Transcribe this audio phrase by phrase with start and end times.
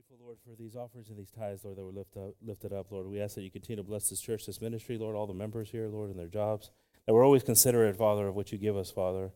[0.00, 2.90] grateful, Lord, for these offers and these tithes, Lord, that were lift up, lifted up,
[2.90, 3.06] Lord.
[3.06, 5.70] We ask that you continue to bless this church, this ministry, Lord, all the members
[5.70, 6.70] here, Lord, and their jobs.
[7.06, 9.32] That we're always considerate, Father, of what you give us, Father,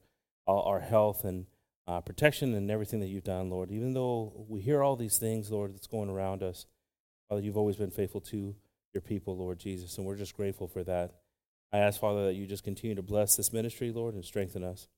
[0.46, 1.44] our, our health and
[1.86, 3.70] uh, protection and everything that you've done, Lord.
[3.70, 6.64] Even though we hear all these things, Lord, that's going around us,
[7.28, 8.54] Father, you've always been faithful to
[8.94, 11.16] your people, Lord Jesus, and we're just grateful for that.
[11.74, 14.88] I ask, Father, that you just continue to bless this ministry, Lord, and strengthen us.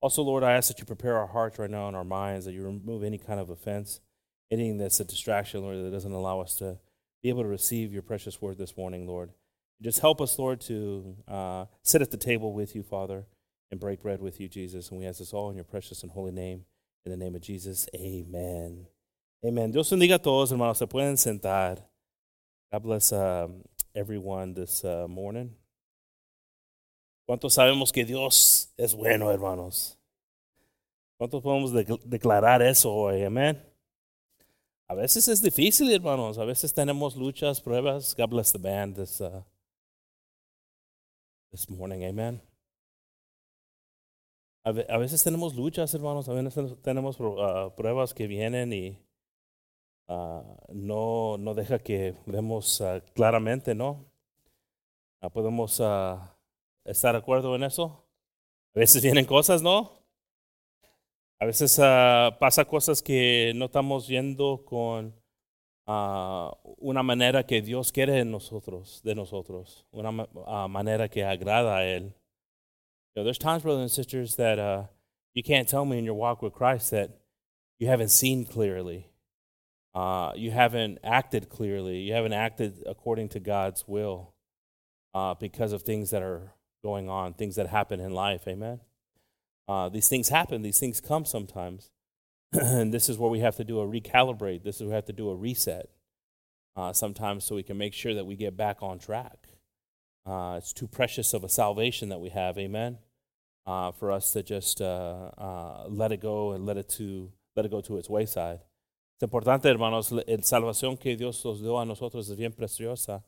[0.00, 2.52] Also, Lord, I ask that you prepare our hearts right now and our minds, that
[2.52, 4.00] you remove any kind of offense,
[4.50, 6.78] anything that's a distraction, Lord, that doesn't allow us to
[7.22, 9.30] be able to receive your precious word this morning, Lord.
[9.82, 13.26] Just help us, Lord, to uh, sit at the table with you, Father,
[13.70, 14.90] and break bread with you, Jesus.
[14.90, 16.64] And we ask this all in your precious and holy name.
[17.04, 18.86] In the name of Jesus, amen.
[19.44, 19.70] Amen.
[19.70, 20.78] Dios bendiga a todos, hermanos.
[20.78, 21.78] Se pueden sentar.
[22.72, 23.62] God bless um,
[23.94, 25.50] everyone this uh, morning.
[27.28, 29.96] ¿Cuántos sabemos que Dios es bueno, hermanos?
[31.20, 33.22] ¿Cuántos podemos de- declarar eso hoy?
[33.24, 33.60] Amén.
[34.88, 36.38] A veces es difícil, hermanos.
[36.38, 38.14] A veces tenemos luchas, pruebas.
[38.16, 39.42] God bless the band this, uh,
[41.50, 42.04] this morning.
[42.04, 42.40] Amen.
[44.64, 46.28] A, ve- a veces tenemos luchas, hermanos.
[46.28, 48.98] A veces tenemos uh, pruebas que vienen y
[50.08, 54.04] uh, no, no deja que vemos uh, claramente, ¿no?
[55.20, 56.18] Uh, podemos uh,
[56.84, 58.04] estar de acuerdo en eso.
[58.74, 59.90] A veces vienen cosas, ¿no?
[61.38, 65.12] A veces uh, pasa cosas que no estamos yendo con
[65.86, 71.76] uh, una manera que Dios quiere de nosotros, de nosotros, una uh, manera que agrada
[71.76, 72.14] a Él.
[73.14, 74.88] You know, there's times, brothers and sisters, that
[75.34, 77.10] you can't tell me in your walk with Christ that
[77.78, 79.10] you haven't seen clearly.
[79.94, 82.00] You haven't acted clearly.
[82.00, 84.34] You haven't acted according to God's will
[85.40, 88.46] because of things that are going on, things that happen in life.
[88.46, 88.80] Amen.
[89.68, 90.62] Uh, these things happen.
[90.62, 91.90] These things come sometimes,
[92.52, 94.62] and this is where we have to do a recalibrate.
[94.62, 95.90] This is where we have to do a reset
[96.76, 99.48] uh, sometimes, so we can make sure that we get back on track.
[100.24, 102.58] Uh, it's too precious of a salvation that we have.
[102.58, 102.98] Amen.
[103.64, 107.64] Uh, for us to just uh, uh, let it go and let it to let
[107.64, 108.60] it go to its wayside.
[109.18, 113.24] Es importante, hermanos, el salvación que Dios nos dio a nosotros es bien preciosa,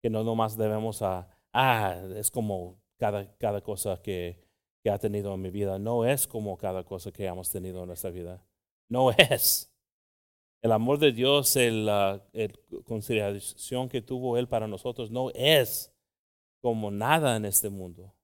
[0.00, 4.41] que no nomás debemos a, ah, es como cada, cada cosa que,
[4.82, 5.78] que ha tenido en mi vida.
[5.78, 8.44] No es como cada cosa que hemos tenido en nuestra vida.
[8.88, 9.68] No es.
[10.62, 12.52] El amor de Dios, la el
[12.84, 15.92] consideración que tuvo Él para nosotros, no es
[16.60, 18.14] como nada en este mundo.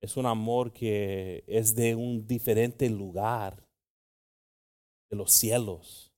[0.00, 3.66] Es un amor que es de un diferente lugar,
[5.10, 6.12] de los cielos.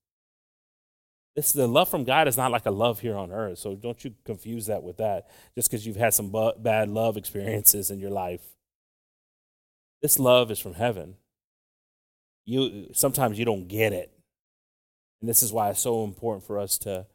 [1.37, 3.59] This, the love from God is not like a love here on earth.
[3.59, 7.91] So don't you confuse that with that just because you've had some bad love experiences
[7.91, 8.43] in your life.
[10.03, 11.17] This love is from heaven.
[12.47, 14.11] You sometimes you don't get it,
[15.21, 17.07] and this is why it's so important for us to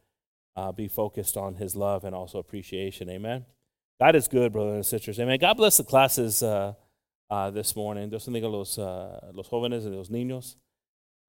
[0.54, 3.10] uh, be focused on His love and also appreciation.
[3.10, 3.44] Amen.
[4.00, 5.18] God is good, brothers and sisters.
[5.18, 5.38] Amen.
[5.38, 6.74] God bless the classes uh,
[7.30, 8.10] uh, this morning.
[8.10, 10.56] Dios bendiga los, uh, los jóvenes y los niños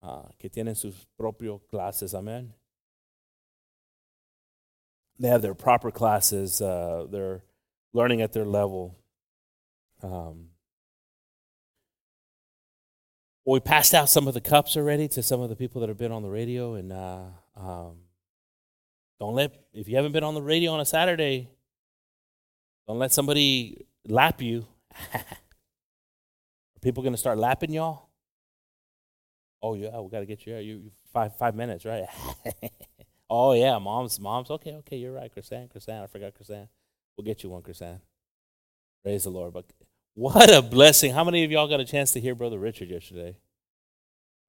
[0.04, 2.14] uh, que tienen sus propios clases.
[2.14, 2.54] Amen.
[5.20, 6.62] They have their proper classes.
[6.62, 7.42] Uh, they're
[7.94, 8.96] learning at their level.
[10.04, 10.50] Um,
[13.48, 15.88] well, we passed out some of the cups already to some of the people that
[15.88, 17.22] have been on the radio, and uh,
[17.56, 17.94] um,
[19.22, 21.50] don't let if you haven't been on the radio on a Saturday,
[22.90, 24.66] don't let somebody lap you.
[25.14, 25.24] Are
[26.82, 28.10] people going to start lapping y'all?
[29.64, 30.58] Oh yeah, we got to get you.
[30.58, 32.04] You you- five five minutes, right?
[33.30, 34.52] oh yeah, mom's mom's.
[34.52, 35.70] Okay, okay, you're right, Chrisanne.
[35.72, 36.68] Chrisanne, I forgot Chrisanne.
[37.16, 38.02] We'll get you one, Chrisanne.
[39.04, 39.54] Praise the Lord.
[39.54, 39.68] But
[40.18, 41.14] what a blessing!
[41.14, 43.38] How many of y'all got a chance to hear Brother Richard yesterday?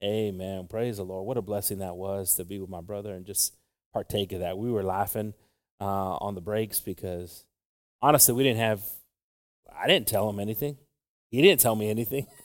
[0.03, 0.67] Amen.
[0.67, 1.27] Praise the Lord.
[1.27, 3.55] What a blessing that was to be with my brother and just
[3.93, 4.57] partake of that.
[4.57, 5.35] We were laughing
[5.79, 7.45] uh, on the breaks because
[8.01, 8.81] honestly, we didn't have.
[9.71, 10.79] I didn't tell him anything.
[11.31, 12.27] He didn't tell me anything.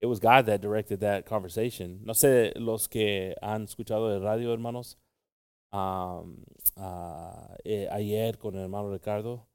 [0.00, 2.00] It was God that directed that conversation.
[2.04, 4.96] No sé los que han escuchado el radio, hermanos.
[5.70, 6.44] Um,
[6.76, 9.46] ah, eh, ayer con el hermano Ricardo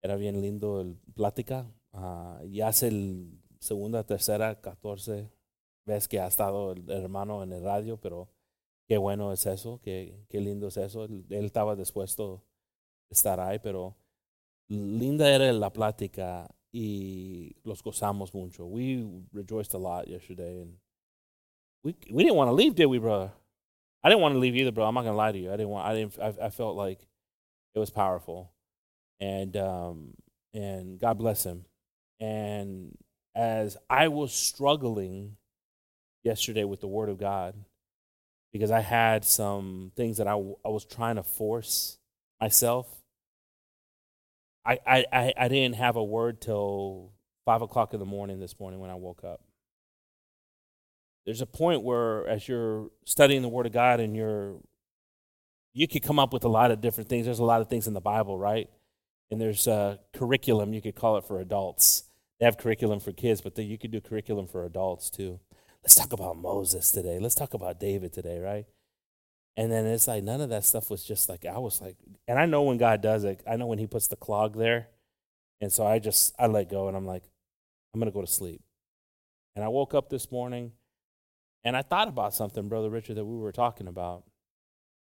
[0.00, 1.66] era bien lindo el plática.
[1.92, 5.30] Ah, ya es el segunda, tercera, catorce
[5.84, 8.28] vez que ha estado el hermano en el radio, pero
[8.86, 11.04] qué bueno es eso, qué, qué lindo es eso.
[11.04, 12.44] Él, él estaba dispuesto
[13.10, 13.96] a estar ahí, pero
[14.68, 18.66] linda era la plática y los gozamos mucho.
[18.66, 20.78] We rejoiced a lot yesterday, and
[21.82, 23.32] we we didn't want to leave, did we, brother?
[24.02, 24.84] I didn't want to leave either, bro.
[24.86, 25.48] I'm not gonna lie to you.
[25.48, 25.86] I didn't want.
[25.86, 26.18] I didn't.
[26.20, 27.00] I, I felt like
[27.74, 28.52] it was powerful,
[29.20, 30.14] and um
[30.52, 31.64] and God bless him.
[32.20, 32.96] And
[33.34, 35.36] as I was struggling
[36.24, 37.54] yesterday with the Word of God,
[38.52, 41.98] because I had some things that I, I was trying to force
[42.40, 42.88] myself.
[44.64, 47.12] I, I, I didn't have a word till
[47.46, 49.40] five o'clock in the morning this morning when I woke up.
[51.24, 54.56] There's a point where, as you're studying the Word of God and you're,
[55.74, 57.26] you could come up with a lot of different things.
[57.26, 58.68] There's a lot of things in the Bible, right?
[59.30, 62.04] And there's a curriculum, you could call it for adults.
[62.38, 65.40] They have curriculum for kids, but you could do curriculum for adults too.
[65.82, 67.18] Let's talk about Moses today.
[67.18, 68.66] Let's talk about David today, right?
[69.56, 71.96] And then it's like none of that stuff was just like I was like,
[72.28, 74.88] and I know when God does it, I know when He puts the clog there,
[75.60, 77.24] and so I just I let go, and I'm like,
[77.92, 78.62] I'm gonna go to sleep.
[79.56, 80.72] And I woke up this morning,
[81.64, 84.22] and I thought about something, brother Richard, that we were talking about,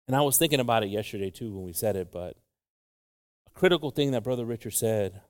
[0.07, 2.37] and I was thinking about it yesterday too when we said it, but
[3.47, 5.21] a critical thing that brother Richard said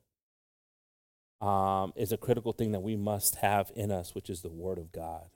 [1.41, 4.79] um, is a critical thing that we must have in us, which is the Word
[4.79, 5.31] of God.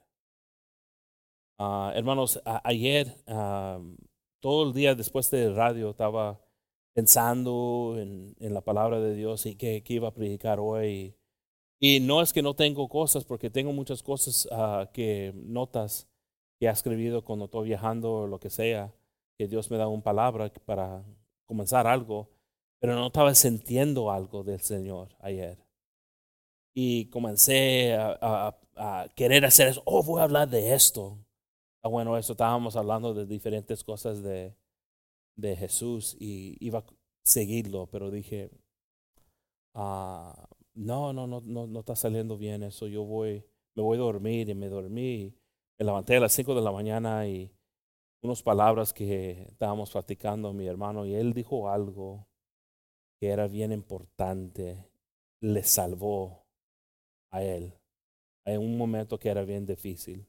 [1.59, 3.95] Uh, hermanos, a- ayer, um,
[4.41, 6.39] todo el día después de radio, estaba
[6.93, 11.15] pensando en, en la palabra de Dios y qué, iba a predicar hoy.
[11.79, 16.07] Y no es que no tengo cosas, porque tengo muchas cosas uh, que notas
[16.59, 18.93] que he escribido cuando estoy viajando o lo que sea,
[19.37, 21.03] que Dios me da una palabra para
[21.45, 22.29] comenzar algo,
[22.79, 25.63] pero no estaba sintiendo algo del Señor ayer
[26.73, 29.83] y comencé a, a, a, querer hacer eso.
[29.85, 31.19] Oh, voy a hablar de esto.
[31.83, 34.55] Ah, bueno, eso estábamos hablando de diferentes cosas de,
[35.35, 36.85] de Jesús y iba a
[37.23, 38.51] seguirlo, pero dije,
[39.73, 42.87] ah, no, no, no, no, no está saliendo bien eso.
[42.87, 43.45] Yo voy,
[43.75, 45.35] me voy a dormir y me dormí.
[45.77, 47.51] Me levanté a las 5 de la mañana y
[48.21, 52.27] unas palabras que estábamos platicando mi hermano y él dijo algo
[53.19, 54.85] que era bien importante.
[55.41, 56.42] Le salvó
[57.33, 57.73] a él
[58.45, 60.25] en un momento que era bien difícil.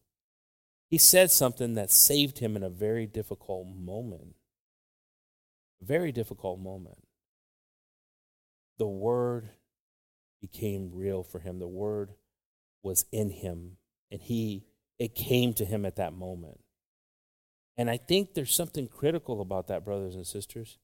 [0.89, 4.37] He said something that saved him in a very difficult moment.
[5.83, 6.99] Very difficult moment.
[8.79, 9.51] The word
[10.41, 11.59] became real for him.
[11.59, 12.15] The word
[12.83, 13.77] was in him
[14.11, 14.67] and he
[14.99, 16.61] it came to him at that moment.
[17.77, 20.79] And I think there's something critical about that brothers and sisters.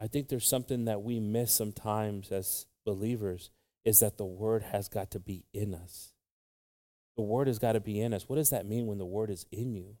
[0.00, 3.50] I think there's something that we miss sometimes as believers
[3.84, 6.14] is that the word has got to be in us.
[7.16, 8.28] The word has got to be in us.
[8.28, 9.96] What does that mean when the word is in you?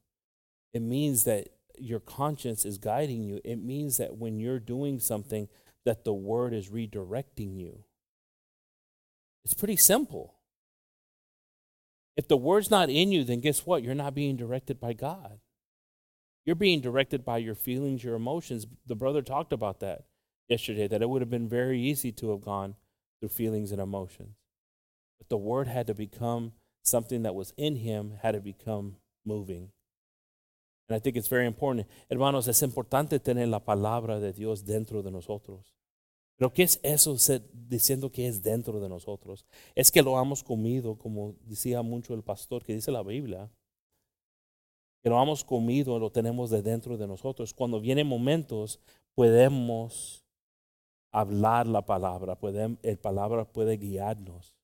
[0.72, 1.48] It means that
[1.78, 3.40] your conscience is guiding you.
[3.44, 5.48] It means that when you're doing something
[5.84, 7.84] that the word is redirecting you.
[9.44, 10.34] It's pretty simple.
[12.16, 13.82] If the word's not in you, then guess what?
[13.82, 15.38] You're not being directed by God.
[16.46, 18.66] You're being directed by your feelings, your emotions.
[18.86, 20.04] The brother talked about that
[20.48, 22.76] yesterday, that it would have been very easy to have gone
[23.24, 24.36] through feelings and emotions.
[25.18, 29.70] But the word had to become something that was in him, had to become moving.
[30.88, 31.86] And I think it's very important.
[32.10, 35.74] Hermanos, es importante tener la palabra de Dios dentro de nosotros.
[36.36, 37.16] Pero ¿qué es eso
[37.52, 39.46] diciendo que es dentro de nosotros?
[39.74, 43.50] Es que lo hemos comido, como decía mucho el pastor que dice la Biblia,
[45.02, 47.54] que lo hemos comido, lo tenemos de dentro de nosotros.
[47.54, 48.80] Cuando vienen momentos,
[49.14, 50.23] podemos
[51.14, 52.36] hablar la palabra,
[52.82, 54.56] el palabra puede guiarnos,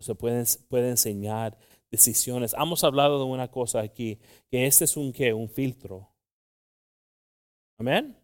[0.00, 1.58] se puede, puede enseñar
[1.90, 2.54] decisiones.
[2.54, 4.18] Hemos hablado de una cosa aquí,
[4.50, 6.08] que este es un qué, un filtro.
[7.78, 8.16] Amén.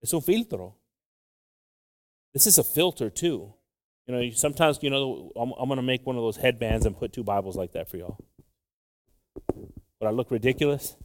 [0.00, 0.76] Es un filtro.
[2.32, 3.54] This is a filter too.
[4.06, 6.96] You know, sometimes, you know, I'm, I'm going to make one of those headbands and
[6.96, 8.18] put two Bibles like that for y'all.
[9.98, 10.96] But I look ridiculous?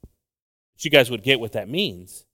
[0.00, 2.24] But you guys would get what that means.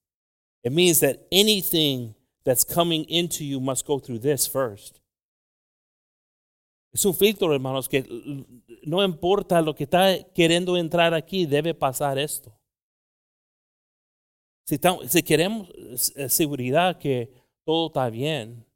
[0.67, 5.01] It means that anything that's coming into you must go through this first.
[6.93, 8.05] Es un filtro, hermanos, que
[8.83, 12.53] no importa lo que está queriendo entrar aquí, debe pasar esto.
[14.65, 15.69] Si, si queremos
[16.17, 17.31] eh, seguridad que
[17.65, 18.67] todo está bien,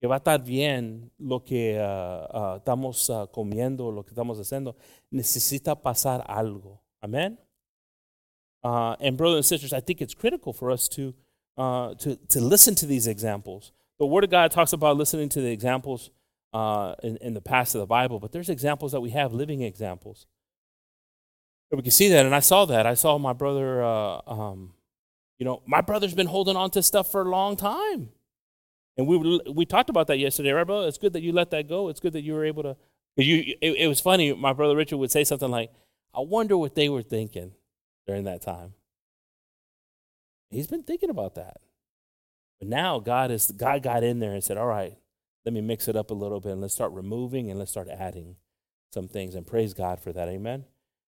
[0.00, 4.38] que va a estar bien lo que uh, uh, estamos uh, comiendo, lo que estamos
[4.38, 4.74] haciendo,
[5.10, 6.80] necesita pasar algo.
[6.98, 7.43] Amén.
[8.64, 11.14] Uh, and brothers and sisters, I think it's critical for us to,
[11.58, 13.72] uh, to, to listen to these examples.
[13.98, 16.10] The Word of God talks about listening to the examples
[16.54, 19.60] uh, in, in the past of the Bible, but there's examples that we have, living
[19.60, 20.26] examples.
[21.70, 22.86] And we can see that, and I saw that.
[22.86, 24.72] I saw my brother, uh, um,
[25.38, 28.08] you know, my brother's been holding on to stuff for a long time.
[28.96, 30.88] And we, we talked about that yesterday, right, brother?
[30.88, 31.88] It's good that you let that go.
[31.88, 32.76] It's good that you were able to.
[33.16, 34.32] You, it, it was funny.
[34.32, 35.70] My brother Richard would say something like,
[36.14, 37.52] I wonder what they were thinking
[38.06, 38.74] during that time.
[40.50, 41.58] He's been thinking about that.
[42.60, 44.96] But now God is God got in there and said, All right,
[45.44, 47.88] let me mix it up a little bit and let's start removing and let's start
[47.88, 48.36] adding
[48.92, 49.34] some things.
[49.34, 50.28] And praise God for that.
[50.28, 50.64] Amen.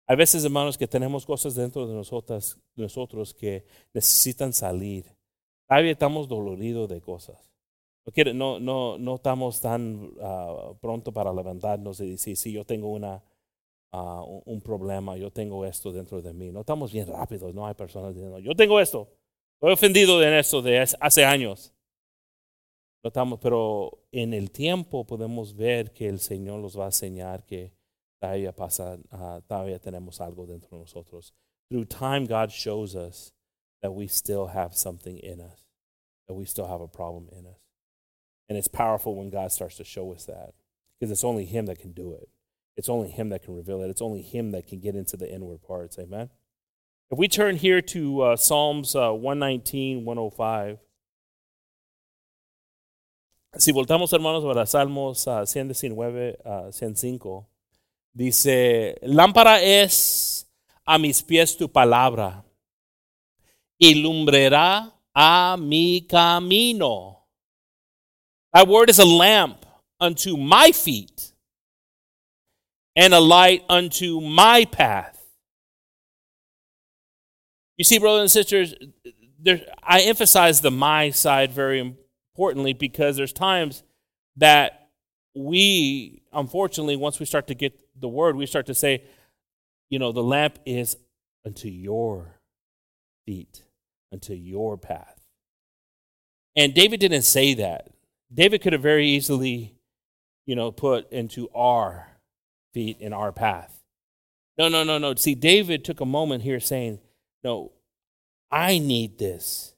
[0.08, 5.04] Hay veces, hermanos, que tenemos cosas dentro de nosotras, nosotros que necesitan salir.
[5.68, 7.50] Todavía estamos doloridos de cosas.
[8.04, 12.64] No, quiere- no, no, no estamos tan ah, pronto para levantarnos y decir, sí, yo
[12.64, 13.22] tengo una,
[13.92, 16.50] ah, un, problema, yo tengo esto dentro de mí.
[16.50, 19.08] No estamos bien rápidos, no hay personas diciendo, yo tengo esto,
[19.54, 21.72] estoy ofendido en esto de hace- años.
[23.02, 27.44] No estamos, pero en el tiempo podemos ver que el Señor nos va a enseñar
[27.46, 27.72] que
[28.20, 31.32] todavía pasa, ah, todavía tenemos algo dentro de nosotros.
[31.70, 33.32] Through time, God shows us
[33.80, 35.66] that we still have something in us,
[36.28, 37.60] that we still have a problem in us.
[38.48, 40.52] And it's powerful when God starts to show us that
[40.98, 42.28] because it's only Him that can do it.
[42.76, 43.90] It's only Him that can reveal it.
[43.90, 45.98] It's only Him that can get into the inward parts.
[45.98, 46.30] Amen.
[47.10, 50.78] If we turn here to uh, Psalms uh, 119, 105.
[53.58, 57.48] Si voltamos, hermanos, para Salmos uh, 119, uh, 105,
[58.14, 60.46] dice: Lámpara es
[60.86, 62.44] a mis pies tu palabra
[63.76, 67.26] y lumbrará a mi camino.
[68.52, 69.64] Thy word is a lamp
[69.98, 71.29] unto my feet
[73.00, 75.24] and a light unto my path.
[77.78, 78.74] You see, brothers and sisters,
[79.38, 83.84] there, I emphasize the my side very importantly because there's times
[84.36, 84.90] that
[85.34, 89.04] we, unfortunately, once we start to get the word, we start to say,
[89.88, 90.94] you know, the lamp is
[91.46, 92.38] unto your
[93.24, 93.64] feet,
[94.12, 95.18] unto your path.
[96.54, 97.88] And David didn't say that.
[98.30, 99.74] David could have very easily,
[100.44, 102.09] you know, put into our
[102.72, 103.82] feet in our path.
[104.58, 105.14] No, no, no, no.
[105.14, 106.98] See, David took a moment here saying,
[107.42, 107.72] no,
[108.50, 109.74] I need this.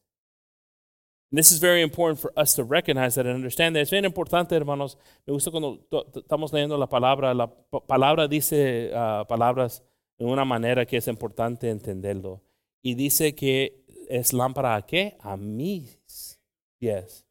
[1.31, 3.81] And this is very important for us to recognize that and understand that.
[3.83, 4.97] Es bien importante, hermanos.
[5.27, 5.79] Me gusta cuando
[6.17, 7.33] estamos leyendo la palabra.
[7.35, 9.83] La pa- palabra dice ah, palabras
[10.19, 12.43] de una manera que es importante entenderlo.
[12.83, 15.17] Y dice que es lámpara a qué?
[15.21, 16.39] A mis
[16.79, 17.25] pies.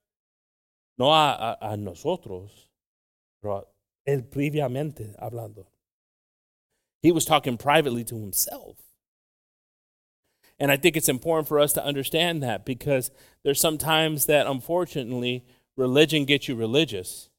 [0.97, 2.71] No a, nosotros,
[4.07, 5.65] él previamente hablando.
[7.01, 8.77] He was talking privately to himself.
[10.59, 13.09] And I think it's important for us to understand that because
[13.43, 15.43] there's some times that unfortunately
[15.75, 17.29] religion gets you religious.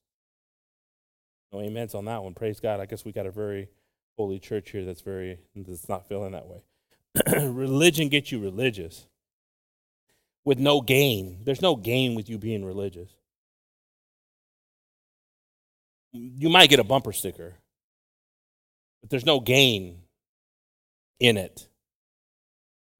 [1.52, 2.34] No amens on that one.
[2.34, 2.80] Praise God.
[2.80, 3.68] I guess we got a very
[4.16, 6.62] holy church here that's very that's not feeling that way.
[7.48, 9.06] religion gets you religious
[10.44, 11.38] with no gain.
[11.44, 13.10] There's no gain with you being religious.
[16.12, 17.54] You might get a bumper sticker,
[19.00, 20.02] but there's no gain
[21.18, 21.68] in it.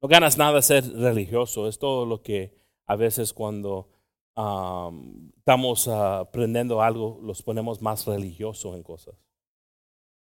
[0.01, 1.67] No ganas nada ser religioso.
[1.67, 2.51] Es todo lo que
[2.87, 3.87] a veces cuando
[4.35, 9.15] um, estamos uh, aprendiendo algo, los ponemos más religioso en cosas.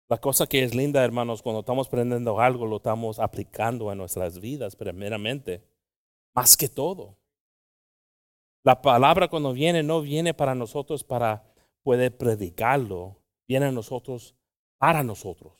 [0.08, 4.40] La cosa que es linda, hermanos, cuando estamos aprendiendo algo, lo estamos aplicando en nuestras
[4.40, 5.62] vidas, primeramente,
[6.34, 7.18] más que todo.
[8.64, 11.44] La palabra cuando viene, no viene para nosotros para
[11.88, 13.16] poder predicarlo,
[13.48, 14.34] viene a nosotros
[14.76, 15.54] para nosotros.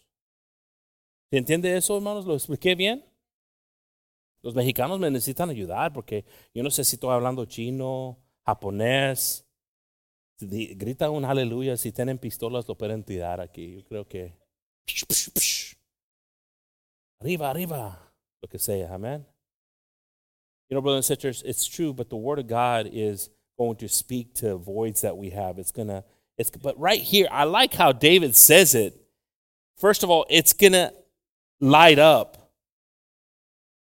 [1.31, 2.27] ¿Se entiende eso, hermanos?
[2.27, 3.03] ¿Lo expliqué bien?
[4.43, 9.47] Los mexicanos me necesitan ayudar porque yo no sé si estoy hablando chino, japonés.
[10.39, 11.79] Grita un aleluya.
[11.79, 13.77] Si tienen pistolas, lo pueden tirar aquí.
[13.77, 14.35] Yo creo que.
[17.21, 18.13] Arriba, arriba.
[18.43, 18.93] Lo que sea.
[18.93, 19.27] Amen.
[20.69, 23.89] You know, brothers and sisters, it's true, but the Word of God is going to
[23.89, 25.59] speak to voids that we have.
[25.59, 26.05] It's going to.
[26.39, 28.95] It's, but right here, I like how David says it.
[29.77, 30.95] First of all, it's going to
[31.61, 32.53] light up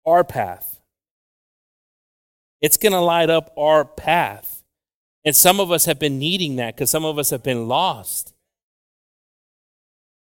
[0.07, 0.81] our path.
[2.63, 4.63] It's going to light up our path.
[5.25, 8.33] And some of us have been needing that because some of us have been lost.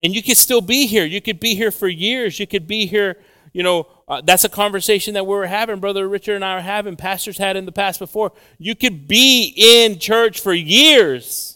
[0.02, 1.04] And you could still be here.
[1.04, 2.40] You could be here for years.
[2.40, 3.18] You could be here,
[3.52, 6.60] you know, uh, that's a conversation that we were having, Brother Richard and I are
[6.60, 8.32] having, pastors had in the past before.
[8.58, 11.53] You could be in church for years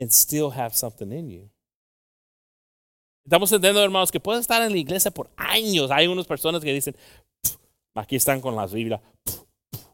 [0.00, 1.50] and still have something in you.
[3.24, 5.90] Estamos entendiendo, hermanos, que puedes estar en la iglesia por años.
[5.90, 6.96] Hay unas personas que dicen,
[7.42, 7.56] "Pff,
[7.94, 9.02] aquí están con las Biblias.
[9.24, 9.88] Pff, pff.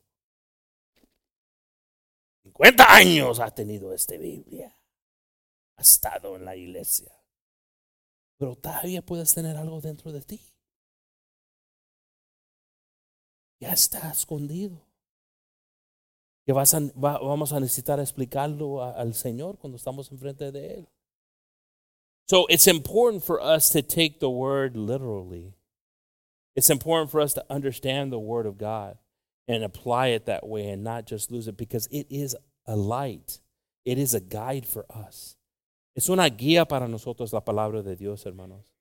[2.45, 4.77] 50 años ha tenido esta Biblia.
[5.77, 7.11] Ha estado en la iglesia.
[8.39, 10.41] Pero todavía puedes tener algo dentro de ti.
[13.61, 14.84] Ya está escondido.
[16.47, 20.75] Que vas a- va- vamos a necesitar explicarlo a- al Señor cuando estamos enfrente de
[20.79, 20.87] Él.
[22.29, 25.55] So it's important for us to take the word literally.
[26.57, 28.99] It's important for us to understand the word of God
[29.49, 32.37] and apply it that way and not just lose it because it is
[32.67, 33.41] a light.
[33.85, 35.37] It is a guide for us.
[35.97, 38.74] Es una guía para nosotros la palabra de Dios, hermanos.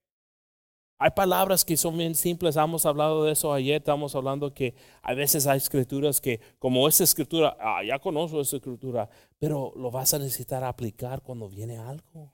[0.99, 5.13] Hay palabras que son bien simples, hemos hablado de eso ayer, estamos hablando que a
[5.13, 9.09] veces hay escrituras que, como escritura, ah, ya conozco escritura,
[9.39, 12.33] pero lo vas a necesitar aplicar cuando viene algo.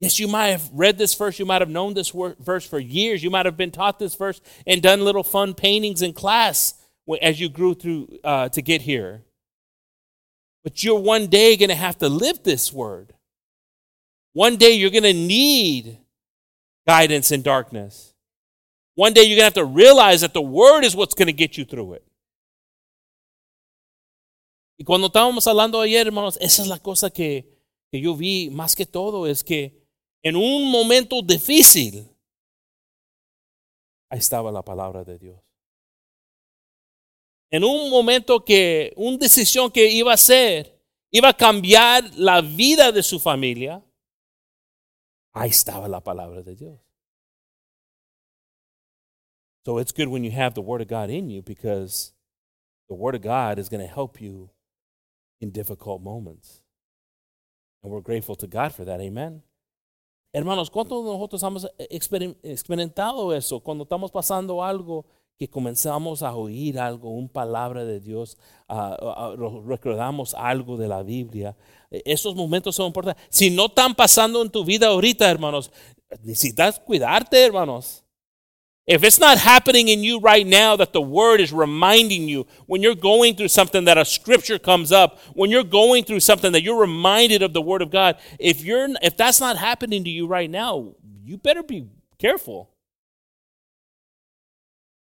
[0.00, 3.22] Yes, you might have read this verse, you might have known this verse for years,
[3.22, 6.74] you might have been taught this verse and done little fun paintings in class
[7.20, 9.24] as you grew through uh, to get here.
[10.62, 13.14] But you're one day going to have to live this word.
[14.34, 15.98] One day you're going to need
[16.88, 18.14] guidance in darkness.
[18.94, 21.32] One day you're going to have to realize that the word is what's going to
[21.32, 22.04] get you through it.
[24.80, 27.44] Y cuando estábamos hablando ayer, hermanos, esa es la cosa que,
[27.90, 29.72] que yo vi más que todo, es que
[30.22, 32.08] en un momento difícil,
[34.08, 35.40] ahí estaba la palabra de Dios.
[37.50, 40.80] En un momento que, una decisión que iba a ser,
[41.10, 43.82] iba a cambiar la vida de su familia,
[45.38, 46.78] ahí estaba la palabra de Dios.
[49.64, 52.12] So it's good when you have the Word of God in you because
[52.88, 54.50] the Word of God is going to help you
[55.40, 56.62] in difficult moments.
[57.82, 59.00] And we're grateful to God for that.
[59.00, 59.42] Amen.
[60.32, 61.66] Hermanos, ¿cuántos de nosotros hemos
[62.42, 63.60] experimentado eso?
[63.60, 65.06] Cuando estamos pasando algo
[65.38, 68.36] que comenzamos a oír algo, una palabra de Dios,
[68.68, 71.56] uh, recordamos algo de la Biblia.
[71.90, 73.24] Esos momentos son importantes.
[73.30, 75.70] Si no están pasando en tu vida ahorita, hermanos,
[76.24, 78.04] necesitas cuidarte, hermanos.
[78.84, 82.82] If it's not happening in you right now, that the word is reminding you when
[82.82, 86.62] you're going through something that a scripture comes up, when you're going through something that
[86.62, 90.26] you're reminded of the word of God, if you're if that's not happening to you
[90.26, 91.86] right now, you better be
[92.18, 92.70] careful.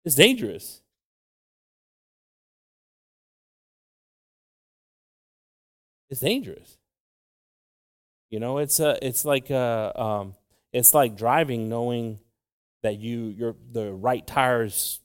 [0.06, 0.82] It's dangerous.
[6.10, 6.78] It's dangerous.
[8.30, 10.36] You know, it's uh, it's like uh, um,
[10.72, 12.20] it's like driving knowing
[12.84, 15.00] that you you're the right tires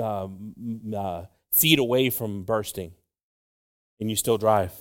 [0.00, 0.54] um,
[0.96, 2.92] uh, feet away from bursting,
[4.00, 4.72] and you still drive.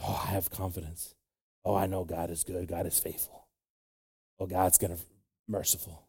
[0.00, 1.14] Oh, I have confidence.
[1.64, 2.66] Oh, I know God is good.
[2.68, 3.48] God is faithful.
[4.40, 4.98] Oh, God's gonna
[5.48, 6.07] merciful.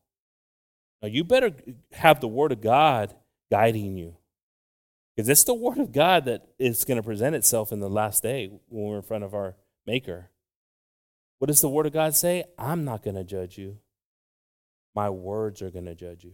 [1.01, 1.53] Now you better
[1.91, 3.15] have the Word of God
[3.51, 4.17] guiding you.
[5.15, 8.23] Because it's the Word of God that is going to present itself in the last
[8.23, 10.29] day when we're in front of our Maker.
[11.39, 12.45] What does the Word of God say?
[12.57, 13.77] I'm not going to judge you.
[14.95, 16.33] My words are going to judge you.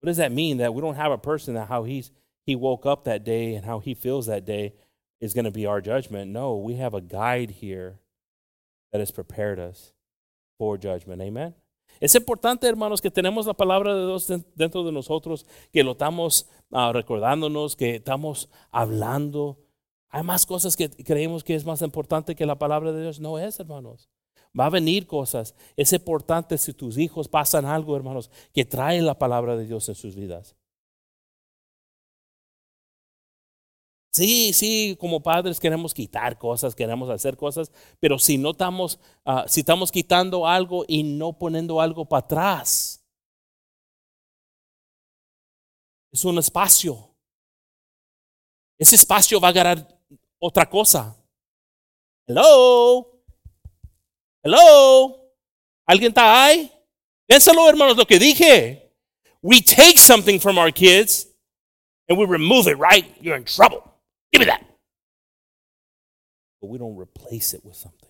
[0.00, 0.58] What does that mean?
[0.58, 2.10] That we don't have a person that how he's
[2.44, 4.74] he woke up that day and how he feels that day
[5.20, 6.32] is going to be our judgment.
[6.32, 8.00] No, we have a guide here
[8.90, 9.92] that has prepared us
[10.58, 11.22] for judgment.
[11.22, 11.54] Amen.
[12.00, 16.48] Es importante, hermanos, que tenemos la palabra de Dios dentro de nosotros, que lo estamos
[16.70, 19.58] uh, recordándonos, que estamos hablando.
[20.08, 23.20] Hay más cosas que creemos que es más importante que la palabra de Dios.
[23.20, 24.10] No es, hermanos.
[24.58, 25.54] Va a venir cosas.
[25.76, 29.94] Es importante si tus hijos pasan algo, hermanos, que traen la palabra de Dios en
[29.94, 30.56] sus vidas.
[34.14, 39.48] Sí, sí, como padres queremos quitar cosas, queremos hacer cosas, pero si no estamos, uh,
[39.48, 43.02] si estamos quitando algo y no poniendo algo para atrás,
[46.12, 47.08] es un espacio.
[48.78, 49.88] Ese espacio va a agarrar
[50.38, 51.16] otra cosa.
[52.26, 53.24] Hello.
[54.42, 55.32] Hello.
[55.86, 56.70] ¿Alguien está ahí?
[57.26, 58.92] Piénsalo, hermanos, lo que dije.
[59.40, 61.28] We take something from our kids
[62.08, 63.06] and we remove it, right?
[63.22, 63.91] You're in trouble.
[64.32, 64.64] Give me that.
[66.60, 68.08] But we don't replace it with something.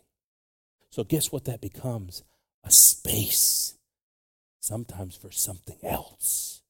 [0.91, 2.23] So, guess what that becomes?
[2.65, 3.75] A space,
[4.61, 6.63] sometimes for something else.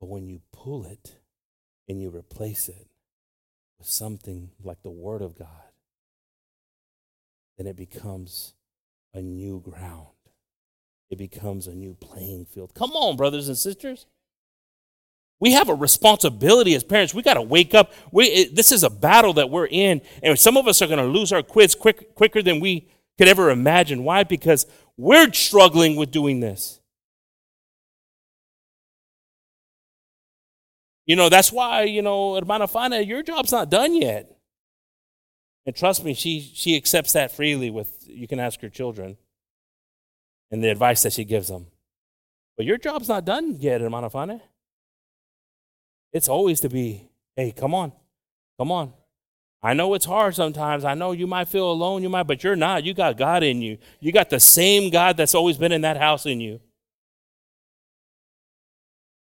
[0.00, 1.16] But when you pull it
[1.88, 2.86] and you replace it
[3.78, 5.48] with something like the Word of God,
[7.56, 8.54] then it becomes
[9.14, 10.08] a new ground.
[11.08, 12.74] It becomes a new playing field.
[12.74, 14.06] Come on, brothers and sisters.
[15.38, 17.12] We have a responsibility as parents.
[17.12, 17.92] We got to wake up.
[18.10, 20.98] We, it, this is a battle that we're in, and some of us are going
[20.98, 24.02] to lose our kids quick, quicker than we could ever imagine.
[24.04, 24.24] Why?
[24.24, 26.80] Because we're struggling with doing this.
[31.04, 34.36] You know, that's why, you know, Hermana Fana, your job's not done yet.
[35.64, 39.16] And trust me, she, she accepts that freely with, you can ask her children
[40.50, 41.66] and the advice that she gives them.
[42.56, 44.40] But your job's not done yet, Hermana Fana.
[46.16, 47.92] It's always to be, hey, come on,
[48.58, 48.94] come on.
[49.62, 50.82] I know it's hard sometimes.
[50.82, 52.84] I know you might feel alone, you might, but you're not.
[52.84, 53.76] You got God in you.
[54.00, 56.58] You got the same God that's always been in that house in you.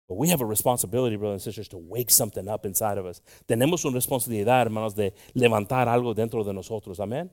[0.10, 3.22] But we have a responsibility, brothers and sisters, to wake something up inside of us.
[3.48, 7.00] Tenemos una responsabilidad, hermanos, de levantar algo dentro de nosotros.
[7.00, 7.30] Amén.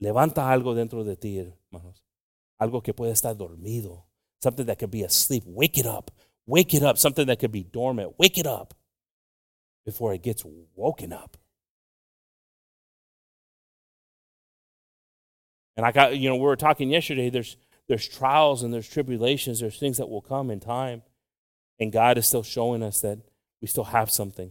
[0.00, 2.02] Levanta algo dentro de ti, hermanos.
[2.58, 4.06] Algo que puede estar dormido.
[4.42, 5.44] Something that could be asleep.
[5.46, 6.10] Wake it up.
[6.46, 6.98] Wake it up.
[6.98, 8.14] Something that could be dormant.
[8.18, 8.74] Wake it up
[9.84, 11.36] before it gets woken up.
[15.76, 17.56] And I got, you know, we were talking yesterday, there's
[17.88, 21.02] there's trials and there's tribulations, there's things that will come in time.
[21.78, 23.18] And God is still showing us that
[23.60, 24.50] we still have something.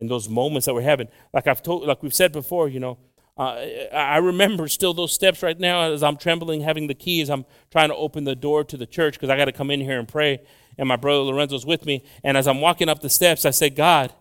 [0.00, 2.98] In those moments that we're having, like I've told, like we've said before, you know,
[3.38, 3.56] uh,
[3.92, 7.30] I remember still those steps right now as I'm trembling, having the keys.
[7.30, 9.80] I'm trying to open the door to the church because I got to come in
[9.80, 10.40] here and pray.
[10.80, 12.02] And my brother Lorenzo's with me.
[12.24, 14.14] And as I'm walking up the steps, I say, God,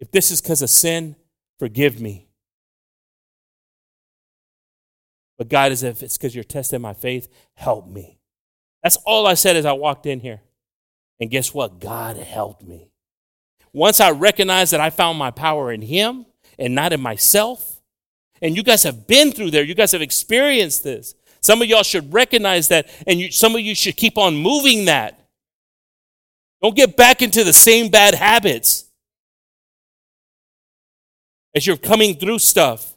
[0.00, 1.14] if this is because of sin,
[1.58, 2.26] forgive me.
[5.36, 8.18] But God, as if it's because you're testing my faith, help me.
[8.82, 10.40] That's all I said as I walked in here.
[11.20, 11.80] And guess what?
[11.80, 12.90] God helped me.
[13.74, 16.24] Once I recognized that I found my power in Him
[16.58, 17.82] and not in myself,
[18.40, 21.14] and you guys have been through there, you guys have experienced this.
[21.42, 24.86] Some of y'all should recognize that, and you, some of you should keep on moving
[24.86, 25.19] that.
[26.62, 28.90] Don't get back into the same bad habits
[31.54, 32.94] as you're coming through stuff.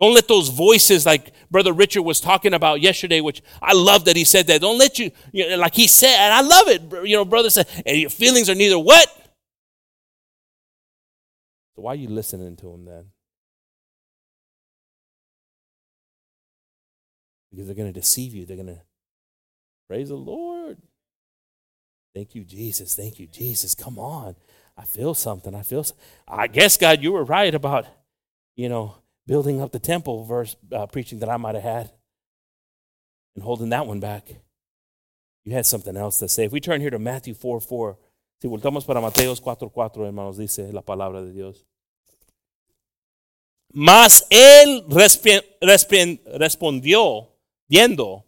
[0.00, 4.16] Don't let those voices, like Brother Richard was talking about yesterday, which I love that
[4.16, 4.62] he said that.
[4.62, 7.06] Don't let you, you know, like he said, and I love it.
[7.06, 9.08] You know, brother said, and your feelings are neither what?
[11.76, 13.04] So why are you listening to him then?
[17.50, 18.46] Because they're going to deceive you.
[18.46, 18.80] They're going to
[19.88, 20.49] praise the Lord.
[22.14, 22.94] Thank you, Jesus.
[22.94, 23.74] Thank you, Jesus.
[23.74, 24.34] Come on.
[24.76, 25.54] I feel something.
[25.54, 25.84] I feel.
[26.26, 27.86] I guess God, you were right about,
[28.56, 28.96] you know,
[29.26, 31.90] building up the temple verse uh, preaching that I might have had
[33.34, 34.34] and holding that one back.
[35.44, 36.44] You had something else to say.
[36.44, 37.98] If we turn here to Matthew 4 4,
[38.40, 41.64] si voltamos para Mateos 4 4, hermanos, dice la palabra de Dios.
[43.72, 44.84] Mas él
[46.32, 47.36] respondió,
[47.68, 48.24] viendo,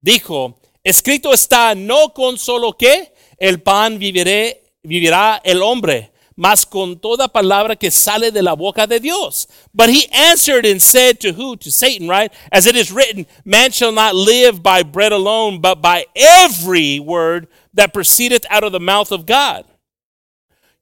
[0.00, 6.98] dijo, escrito está, no con solo que el pan viviré, vivirá el hombre, mas con
[6.98, 9.46] toda palabra que sale de la boca de Dios.
[9.74, 11.56] But he answered and said to who?
[11.56, 12.32] To Satan, right?
[12.52, 17.48] As it is written, man shall not live by bread alone, but by every word
[17.74, 19.64] that proceedeth out of the mouth of God.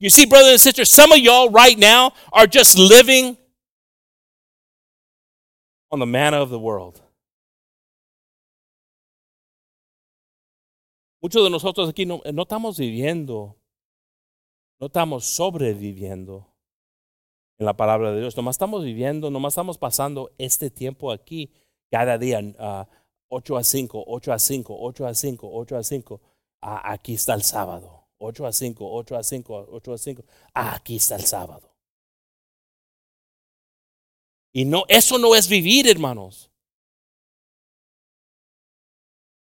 [0.00, 3.36] You see, brothers and sisters, some of y'all right now are just living
[5.90, 7.00] on the manna of the world.
[11.24, 13.56] Muchos de nosotros aquí no, no estamos viviendo
[14.78, 16.46] No estamos sobreviviendo
[17.56, 18.36] en la palabra de Dios.
[18.36, 21.50] Nomás estamos viviendo, nomás estamos pasando este tiempo aquí
[21.90, 22.84] cada día, uh,
[23.28, 26.20] 8 a 5, 8 a 5, 8 a 5, 8 a 5.
[26.60, 28.06] Ah, aquí está el sábado.
[28.18, 30.24] 8 a 5, 8 a 5, 8 a 5.
[30.52, 31.74] Ah, aquí está el sábado.
[34.52, 36.50] Y no, eso no es vivir, hermanos.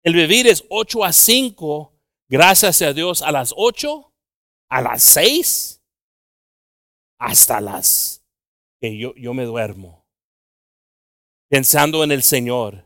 [0.04, 1.94] El vivir es 8 a 5,
[2.30, 4.14] gracias a Dios, a las 8
[4.74, 5.80] a las seis
[7.20, 8.24] hasta las
[8.82, 10.04] que yo, yo me duermo.
[11.50, 12.84] Pensando en el Señor.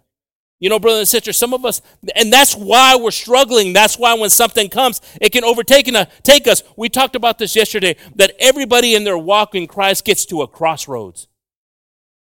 [0.60, 1.82] You know, brothers and sisters, some of us,
[2.15, 3.73] and that's why we're struggling.
[3.73, 6.63] That's why when something comes, it can overtake and uh, take us.
[6.75, 10.47] We talked about this yesterday that everybody in their walk in Christ gets to a
[10.47, 11.27] crossroads.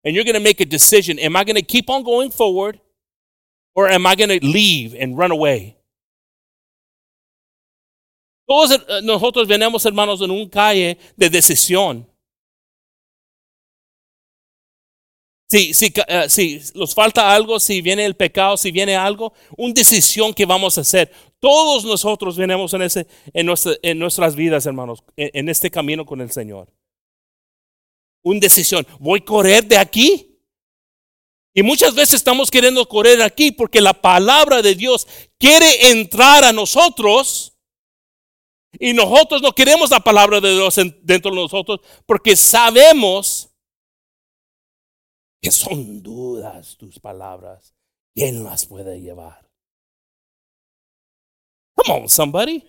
[0.04, 1.18] And you're going to make a decision.
[1.18, 2.80] Am I going to keep on going forward
[3.74, 5.76] or am I going to leave and run away?
[8.50, 12.04] Todos eh, nosotros venimos, hermanos, en un calle de decisión.
[15.48, 20.34] Si, si, uh, nos falta algo, si viene el pecado, si viene algo, una decisión
[20.34, 21.12] que vamos a hacer.
[21.38, 26.04] Todos nosotros venimos en, ese, en, nuestra, en nuestras vidas, hermanos, en, en, este camino
[26.04, 26.68] con el Señor.
[28.22, 28.86] Una decisión.
[28.98, 30.29] ¿Voy a correr de aquí?
[31.52, 35.06] Y muchas veces estamos queriendo correr aquí porque la palabra de Dios
[35.38, 37.56] quiere entrar a nosotros
[38.78, 43.50] y nosotros no queremos la palabra de Dios dentro de nosotros porque sabemos
[45.40, 47.74] que son dudas tus palabras.
[48.14, 49.48] ¿Quién las puede llevar?
[51.74, 52.64] Come on, somebody.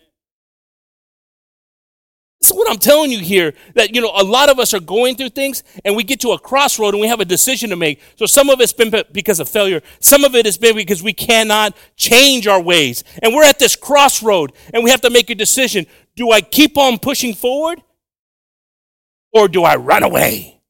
[2.42, 3.54] That's what I'm telling you here.
[3.76, 6.32] That, you know, a lot of us are going through things and we get to
[6.32, 8.02] a crossroad and we have a decision to make.
[8.16, 9.82] So some of it's been because of failure.
[10.00, 13.04] Some of it has been because we cannot change our ways.
[13.22, 15.86] And we're at this crossroad and we have to make a decision.
[16.16, 17.84] Do I keep on pushing forward
[19.32, 20.62] or do I run away?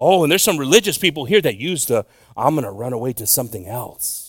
[0.00, 3.12] Oh, and there's some religious people here that use the, I'm going to run away
[3.14, 4.27] to something else.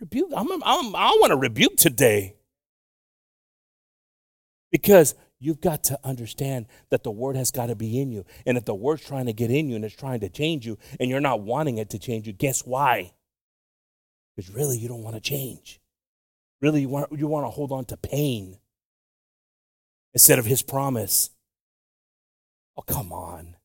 [0.00, 0.30] Rebuke.
[0.36, 2.36] I'm, I'm, I want to rebuke today.
[4.70, 8.24] Because you've got to understand that the word has got to be in you.
[8.46, 10.78] And if the word's trying to get in you and it's trying to change you
[11.00, 13.12] and you're not wanting it to change you, guess why?
[14.36, 15.80] Because really you don't want to change.
[16.60, 18.58] Really you want, you want to hold on to pain
[20.12, 21.30] instead of his promise.
[22.76, 23.56] Oh, come on.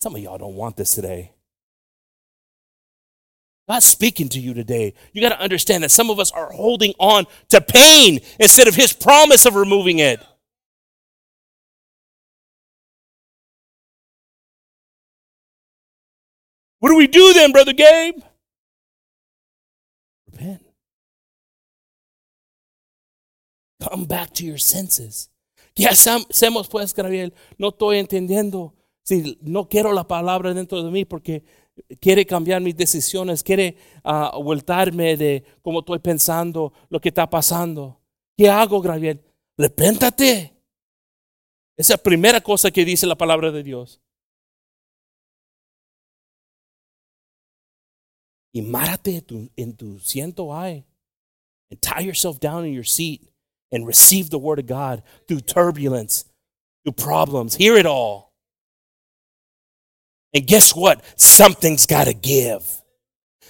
[0.00, 1.32] Some of y'all don't want this today.
[3.68, 4.92] God's speaking to you today.
[5.12, 8.74] You got to understand that some of us are holding on to pain instead of
[8.74, 10.20] his promise of removing it.
[16.80, 18.16] What do we do then, Brother Gabe?
[20.30, 20.60] Repent.
[23.80, 25.30] Come back to your senses.
[25.74, 27.32] ¿Qué hacemos pues, Gabriel?
[27.56, 28.74] No estoy entendiendo.
[29.02, 31.42] Si no quiero la palabra dentro de mí porque
[32.00, 38.00] quiere cambiar mis decisiones, quiere uh, voltarme de cómo estoy pensando, lo que está pasando.
[38.36, 39.20] ¿Qué hago, Gabriel?
[39.56, 40.52] Repéntate.
[41.76, 44.00] Esa es la primera cosa que dice la palabra de Dios.
[48.54, 50.84] y márate en tu, en tu ciento hay.
[51.70, 53.28] And tie yourself down in your seat
[53.72, 56.26] and receive the word of God through turbulence,
[56.84, 57.56] through problems.
[57.56, 58.32] Hear it all.
[60.34, 61.02] And guess what?
[61.16, 62.62] Something's got to give.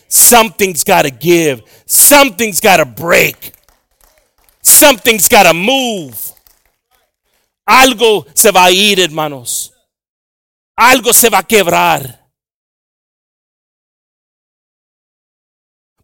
[0.09, 1.63] Something's got to give.
[1.87, 3.53] Something's got to break.
[4.63, 6.33] Something's got to move.
[7.67, 9.73] Algo se va a ir, hermanos.
[10.79, 12.21] Algo se va a quebrar.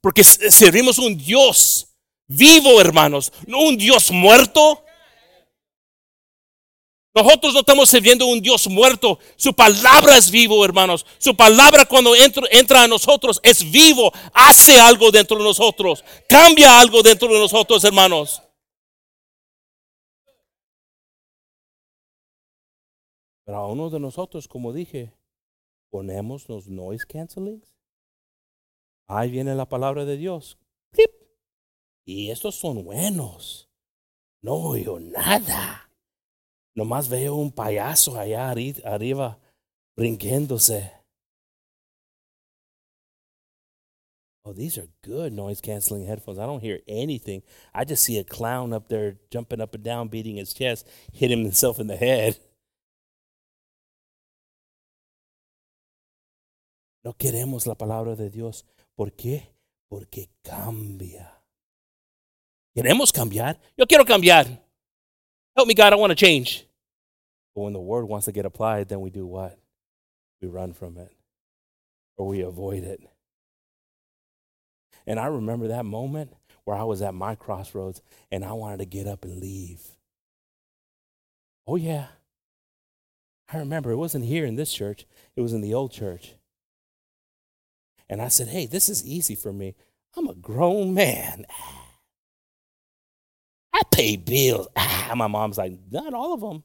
[0.00, 1.88] Porque servimos un Dios
[2.26, 4.82] vivo, hermanos, no un Dios muerto.
[7.12, 9.18] Nosotros no estamos sirviendo un Dios muerto.
[9.36, 11.04] Su palabra es vivo, hermanos.
[11.18, 14.12] Su palabra cuando entra, entra, a nosotros es vivo.
[14.32, 16.04] Hace algo dentro de nosotros.
[16.28, 18.40] Cambia algo dentro de nosotros, hermanos.
[23.44, 25.12] Pero a uno de nosotros, como dije,
[25.90, 27.74] ponemos los noise cancellings
[29.08, 30.56] Ahí viene la palabra de Dios.
[32.04, 33.68] Y estos son buenos.
[34.40, 35.89] No oigo nada.
[36.74, 39.38] Nomás veo un payaso allá arriba
[39.96, 40.92] brinquéndose.
[44.44, 46.38] Oh, these are good noise canceling headphones.
[46.38, 47.42] I don't hear anything.
[47.74, 51.44] I just see a clown up there jumping up and down, beating his chest, hitting
[51.44, 52.38] himself in the head.
[57.04, 58.64] No queremos la palabra de Dios.
[58.96, 59.54] ¿Por qué?
[59.88, 61.42] Porque cambia.
[62.74, 63.60] Queremos cambiar.
[63.76, 64.69] Yo quiero cambiar.
[65.56, 66.66] Help me, God, I want to change.
[67.54, 69.58] But when the word wants to get applied, then we do what?
[70.40, 71.12] We run from it
[72.16, 73.00] or we avoid it.
[75.06, 76.34] And I remember that moment
[76.64, 79.82] where I was at my crossroads and I wanted to get up and leave.
[81.66, 82.06] Oh, yeah.
[83.52, 86.34] I remember it wasn't here in this church, it was in the old church.
[88.08, 89.74] And I said, Hey, this is easy for me.
[90.16, 91.46] I'm a grown man.
[93.72, 94.68] I pay bills.
[94.76, 96.62] Ah, my mom's like, Not all of them.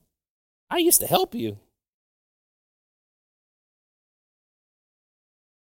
[0.69, 1.57] I used to help you.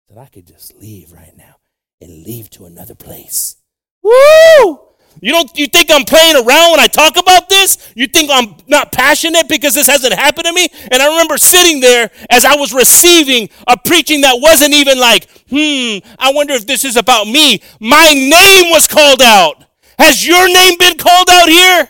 [0.08, 1.56] That I could just leave right now
[2.00, 3.56] and leave to another place.
[4.02, 4.80] Woo!
[5.20, 7.92] You don't you think I'm playing around when I talk about this?
[7.94, 10.68] You think I'm not passionate because this hasn't happened to me?
[10.90, 15.26] And I remember sitting there as I was receiving a preaching that wasn't even like,
[15.48, 19.64] "Hmm, I wonder if this is about me." My name was called out.
[19.98, 21.88] Has your name been called out here?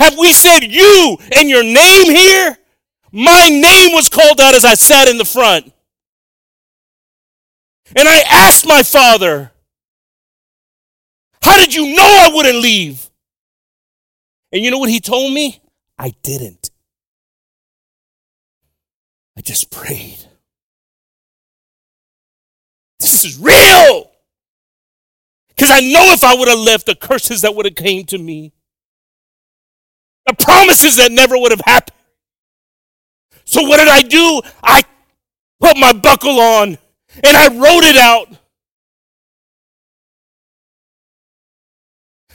[0.00, 2.58] Have we said you and your name here?
[3.12, 5.72] My name was called out as I sat in the front.
[7.94, 9.52] And I asked my father,
[11.42, 13.10] how did you know I wouldn't leave?
[14.50, 15.60] And you know what he told me?
[15.98, 16.70] I didn't.
[19.36, 20.18] I just prayed.
[23.00, 24.11] This is real.
[25.62, 28.18] Because I know if I would have left, the curses that would have came to
[28.18, 28.52] me,
[30.26, 31.96] the promises that never would have happened.
[33.44, 34.42] So what did I do?
[34.60, 34.82] I
[35.60, 36.78] put my buckle on
[37.22, 38.26] and I wrote it out.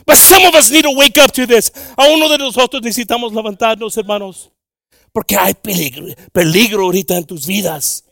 [0.05, 1.69] But some of us need to wake up to this.
[1.97, 4.51] A uno de nosotros necesitamos levantarnos, hermanos.
[5.11, 8.05] Porque hay peligro, peligro ahorita en tus vidas.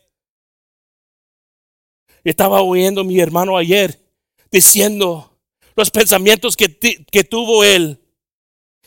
[2.25, 4.04] Estaba oyendo mi hermano ayer
[4.51, 5.37] diciendo
[5.75, 6.67] los pensamientos que,
[7.23, 8.01] tuvo él.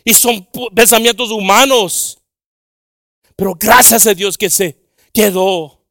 [0.05, 2.19] Y son pensamientos humanos.
[3.37, 4.77] Pero gracias a Dios que se
[5.13, 5.85] quedó.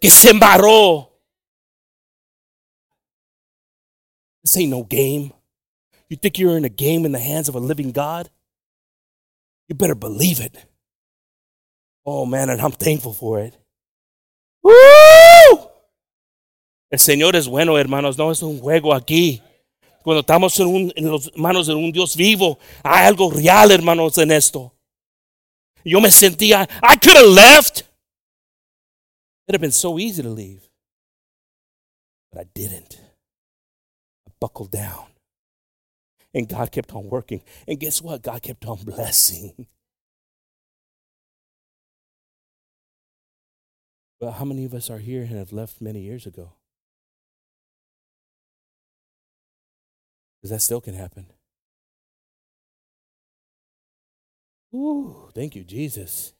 [0.00, 1.08] Que se embarró.
[4.42, 5.32] This ain't no game.
[6.08, 8.30] You think you're in a game in the hands of a living God?
[9.68, 10.56] You better believe it.
[12.06, 13.54] Oh man, and I'm thankful for it.
[14.62, 15.67] ¡Woo!
[16.90, 19.42] El Señor es bueno, hermanos, no es un juego aquí.
[20.02, 24.16] Cuando estamos en, un, en las manos de un Dios vivo, hay algo real, hermanos,
[24.18, 24.72] en esto.
[25.84, 27.80] Yo me sentía, I could have left.
[29.46, 30.68] It'd have been so easy to leave.
[32.30, 33.00] But I didn't.
[34.26, 35.06] I buckled down.
[36.34, 37.42] And God kept on working.
[37.66, 38.22] And guess what?
[38.22, 39.66] God kept on blessing.
[44.20, 46.57] But how many of us are here and have left many years ago?
[50.40, 51.26] Because that still can happen.
[54.74, 56.34] Ooh, thank you, Jesus.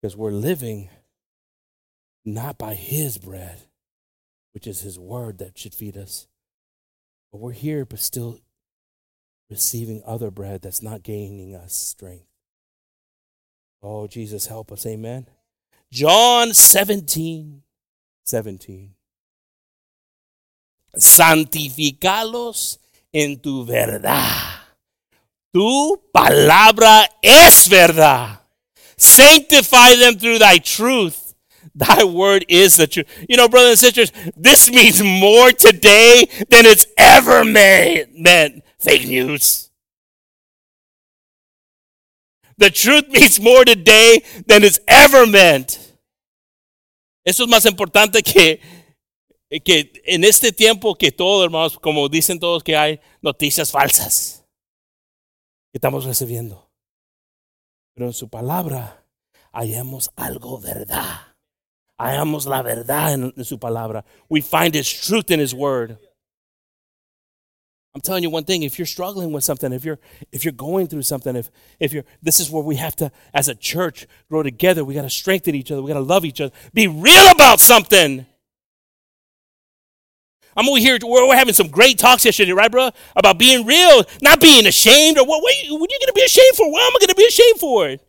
[0.00, 0.88] Because we're living
[2.24, 3.62] not by His bread,
[4.52, 6.26] which is His word that should feed us,
[7.32, 8.40] but we're here, but still
[9.50, 12.26] receiving other bread that's not gaining us strength.
[13.82, 14.86] Oh, Jesus, help us.
[14.86, 15.26] Amen.
[15.92, 17.62] John 17,
[18.24, 18.94] 17.
[20.96, 22.78] Santificalos
[23.12, 24.62] en tu verdad.
[25.52, 28.40] Tu palabra es verdad.
[28.96, 31.34] Sanctify them through thy truth.
[31.74, 33.06] Thy word is the truth.
[33.28, 38.64] You know, brothers and sisters, this means more today than it's ever meant.
[38.78, 39.70] Fake news.
[42.58, 45.78] The truth means more today than it's ever meant.
[47.26, 48.60] Eso es más importante que,
[49.48, 54.44] que en este tiempo que todo, hermanos, como dicen todos que hay noticias falsas
[55.72, 56.70] que estamos recibiendo.
[57.94, 59.04] Pero en su palabra
[59.52, 61.34] hallamos algo verdad.
[61.98, 64.04] Hallamos la verdad en, en su palabra.
[64.28, 65.98] We find his truth in his word.
[67.94, 69.98] I'm telling you one thing, if you're struggling with something, if you're
[70.30, 73.48] if you're going through something, if if you're this is where we have to as
[73.48, 74.84] a church grow together.
[74.84, 75.80] We got to strengthen each other.
[75.80, 76.52] We got to love each other.
[76.74, 78.26] Be real about something.
[80.56, 80.98] I'm over here.
[81.02, 82.90] We're, we're having some great talks yesterday, right, bro?
[83.14, 85.18] About being real, not being ashamed.
[85.18, 85.42] Or what?
[85.42, 86.70] What, what are you going to be ashamed for?
[86.70, 87.88] What am I going to be ashamed for?
[87.88, 88.02] It?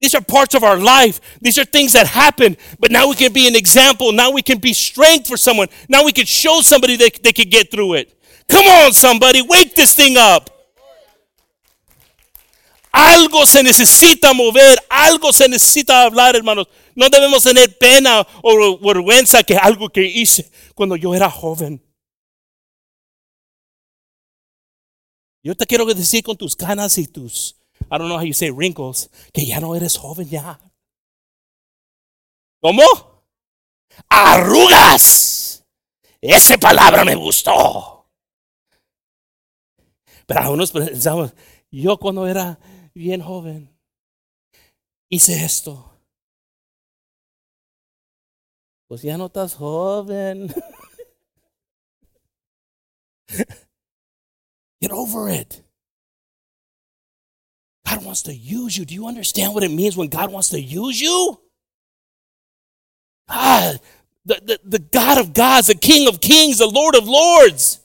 [0.00, 1.38] These are parts of our life.
[1.40, 2.58] These are things that happen.
[2.78, 4.12] But now we can be an example.
[4.12, 5.68] Now we can be strength for someone.
[5.88, 8.14] Now we can show somebody that they can get through it.
[8.48, 10.50] Come on, somebody, wake this thing up.
[12.92, 16.66] Algo se necesita mover, algo se necesita hablar, hermanos.
[16.94, 21.82] No debemos tener pena o vergüenza que algo que hice cuando yo era joven.
[25.42, 28.50] Yo te quiero decir con tus canas y tus, I don't know how you say
[28.50, 30.58] wrinkles, que ya no eres joven ya.
[32.60, 32.82] ¿Cómo?
[34.08, 35.66] Arrugas.
[36.22, 38.08] Esa palabra me gustó.
[40.26, 41.34] Pero algunos pensamos,
[41.70, 42.58] yo cuando era
[42.94, 43.78] bien joven,
[45.10, 45.93] hice esto.
[48.88, 50.52] Pues ya no estás joven.
[54.80, 55.62] Get over it.
[57.86, 58.84] God wants to use you.
[58.84, 61.40] Do you understand what it means when God wants to use you?
[63.28, 63.80] God,
[64.24, 67.80] the, the, the God of gods, the King of kings, the Lord of lords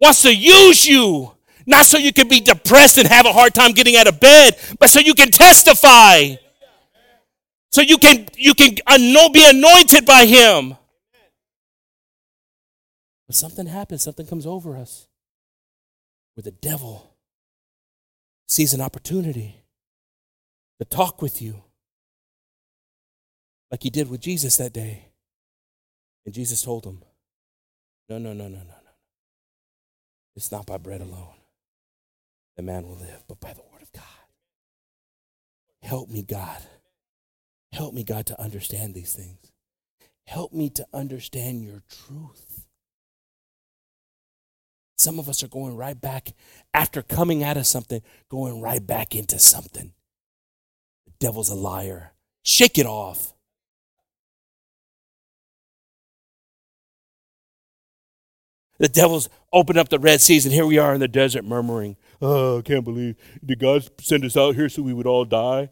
[0.00, 1.32] wants to use you.
[1.66, 4.56] Not so you can be depressed and have a hard time getting out of bed,
[4.78, 6.36] but so you can testify.
[7.70, 8.74] So you can you can
[9.32, 10.76] be anointed by him.
[13.26, 15.08] But something happens, something comes over us
[16.34, 17.16] where the devil
[18.48, 19.64] sees an opportunity
[20.78, 21.62] to talk with you
[23.70, 25.06] like he did with Jesus that day.
[26.24, 27.02] And Jesus told him,
[28.08, 28.92] No, no, no, no, no, no.
[30.36, 31.34] It's not by bread alone
[32.56, 34.02] that man will live, but by the word of God.
[35.82, 36.60] Help me, God.
[37.76, 39.52] Help me, God, to understand these things.
[40.26, 42.64] Help me to understand your truth.
[44.96, 46.32] Some of us are going right back
[46.72, 48.00] after coming out of something,
[48.30, 49.92] going right back into something.
[51.04, 52.14] The devil's a liar.
[52.42, 53.34] Shake it off.
[58.78, 61.98] The devil's opened up the Red Seas, and here we are in the desert murmuring,
[62.22, 63.16] Oh, I can't believe.
[63.44, 65.68] Did God send us out here so we would all die?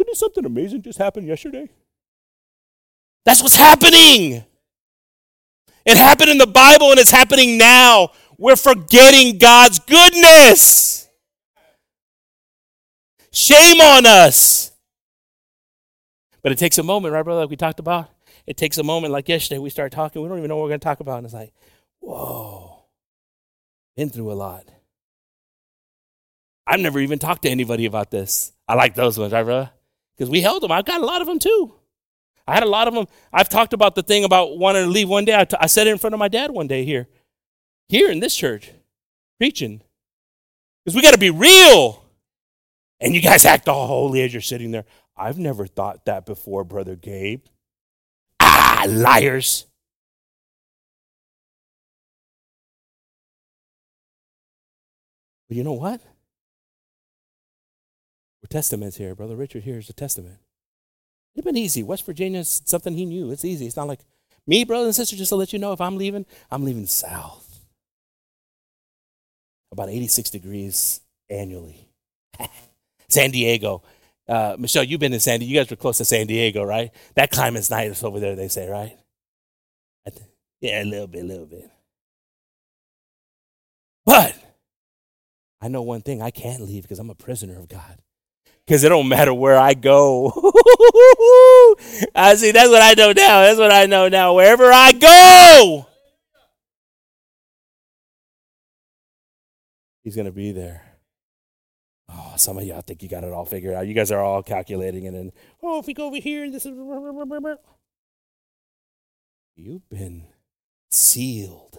[0.00, 1.68] Didn't something amazing just happen yesterday?
[3.26, 4.42] That's what's happening.
[5.84, 8.08] It happened in the Bible and it's happening now.
[8.38, 11.06] We're forgetting God's goodness.
[13.30, 14.72] Shame on us.
[16.42, 18.08] But it takes a moment, right, brother, like we talked about?
[18.46, 20.22] It takes a moment, like yesterday, we start talking.
[20.22, 21.18] We don't even know what we're going to talk about.
[21.18, 21.52] And it's like,
[21.98, 22.84] whoa,
[23.98, 24.64] been through a lot.
[26.66, 28.52] I've never even talked to anybody about this.
[28.66, 29.70] I like those ones, right, brother?
[30.20, 30.70] Because we held them.
[30.70, 31.76] I've got a lot of them too.
[32.46, 33.06] I had a lot of them.
[33.32, 35.34] I've talked about the thing about wanting to leave one day.
[35.34, 37.08] I, t- I said it in front of my dad one day here,
[37.88, 38.70] here in this church,
[39.38, 39.80] preaching.
[40.84, 42.04] Because we got to be real.
[43.00, 44.84] And you guys act all holy as you're sitting there.
[45.16, 47.42] I've never thought that before, Brother Gabe.
[48.40, 49.64] Ah, liars.
[55.48, 56.02] But you know what?
[58.42, 59.14] We're testaments here.
[59.14, 60.38] Brother Richard here is a testament.
[61.34, 61.82] It'd been easy.
[61.82, 63.30] West Virginia is something he knew.
[63.30, 63.66] It's easy.
[63.66, 64.00] It's not like
[64.46, 67.60] me, brothers and sisters, just to let you know if I'm leaving, I'm leaving south.
[69.72, 71.88] About 86 degrees annually.
[73.08, 73.82] San Diego.
[74.26, 75.52] Uh, Michelle, you've been in San Diego.
[75.52, 76.90] You guys were close to San Diego, right?
[77.14, 78.96] That climate's nice over there, they say, right?
[80.60, 81.70] Yeah, a little bit, a little bit.
[84.04, 84.36] But
[85.60, 87.98] I know one thing I can't leave because I'm a prisoner of God
[88.70, 90.28] because it don't matter where I go.
[92.14, 92.52] I see.
[92.52, 93.40] That's what I know now.
[93.40, 94.34] That's what I know now.
[94.34, 95.88] Wherever I go,
[100.04, 100.82] He's gonna be there.
[102.08, 103.88] Oh, some of y'all think you got it all figured out.
[103.88, 105.32] You guys are all calculating, and
[105.64, 106.72] oh, if we go over here, this is.
[109.56, 110.26] You've been
[110.92, 111.76] sealed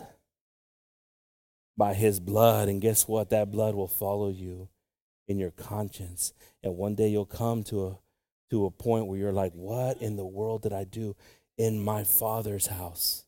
[1.77, 3.29] by His blood, and guess what?
[3.29, 4.67] That blood will follow you
[5.27, 6.33] in your conscience.
[6.63, 7.97] And one day you'll come to a
[8.51, 11.15] to a point where you're like, what in the world did I do
[11.57, 13.25] in my father's house?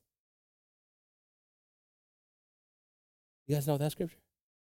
[3.48, 4.18] You guys know that scripture?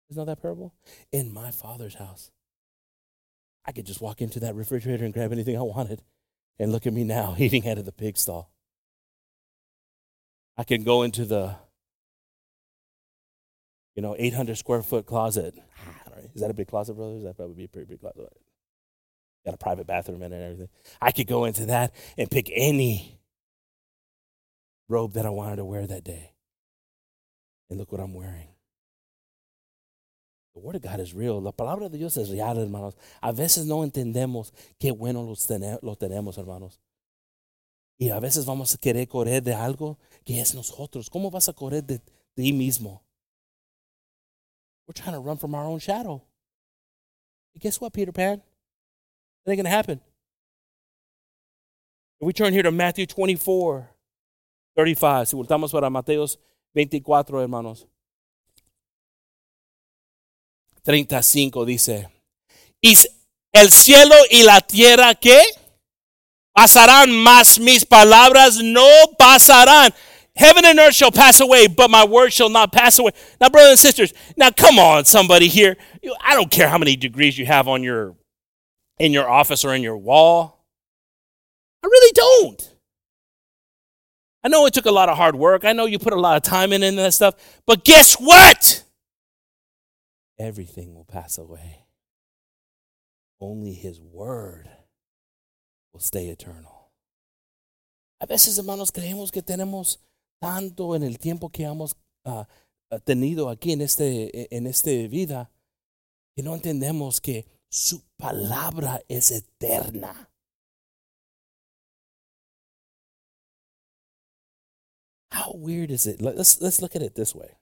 [0.08, 0.74] You guys know that parable?
[1.12, 2.32] In my father's house.
[3.66, 6.04] I could just walk into that refrigerator and grab anything I wanted.
[6.60, 8.52] And look at me now, eating out of the pig stall.
[10.58, 11.56] I can go into the,
[13.96, 15.56] you know, 800 square foot closet
[15.86, 17.24] ah, is that a big closet, brothers?
[17.24, 18.32] That probably be a pretty big closet.
[19.46, 20.70] Got a private bathroom in it and everything.
[21.02, 23.20] I could go into that and pick any
[24.90, 26.32] robe that I wanted to wear that day.
[27.70, 28.48] And look what I'm wearing.
[30.56, 31.42] The word of God is real.
[31.42, 32.96] La palabra de Dios es real, hermanos.
[33.22, 35.48] A veces no entendemos qué bueno los,
[35.82, 36.80] lo tenemos, hermanos.
[37.98, 41.10] Y a veces vamos a querer correr de algo que es nosotros.
[41.10, 42.00] ¿Cómo vas a correr de
[42.34, 43.04] ti mismo?
[44.88, 46.22] We're trying to run from our own shadow.
[47.60, 48.42] Guess what, Peter Pan?
[49.46, 50.00] That ain't to happen.
[52.20, 53.90] We turn here to Matthew 24,
[54.76, 56.38] 35, si voltamos para Mateos
[56.74, 57.86] 24, hermanos.
[60.84, 62.08] 35 dice,
[62.82, 62.94] y
[63.52, 65.42] el cielo y la tierra, ¿qué?
[66.54, 69.94] Pasarán, más mis palabras no pasarán.
[70.36, 73.12] Heaven and earth shall pass away, but my word shall not pass away.
[73.40, 75.78] Now, brothers and sisters, now come on, somebody here.
[76.22, 78.16] I don't care how many degrees you have on your
[79.00, 80.66] in your office or in your wall.
[81.84, 82.76] I really don't.
[84.44, 85.66] I know it took a lot of hard work.
[85.66, 87.36] I know you put a lot of time in and that stuff.
[87.66, 88.84] But guess what?
[90.38, 91.86] Everything will pass away.
[93.40, 94.70] Only his word
[95.94, 96.92] will stay eternal.
[98.22, 99.98] A veces, hermanos, creemos que tenemos
[100.40, 102.44] tanto en el tiempo que hemos uh,
[103.04, 105.52] tenido aquí en este, en este vida
[106.36, 110.30] que no entendemos que su palabra es eterna.
[115.32, 116.22] How weird is it?
[116.22, 117.58] Let's let's look at it this way.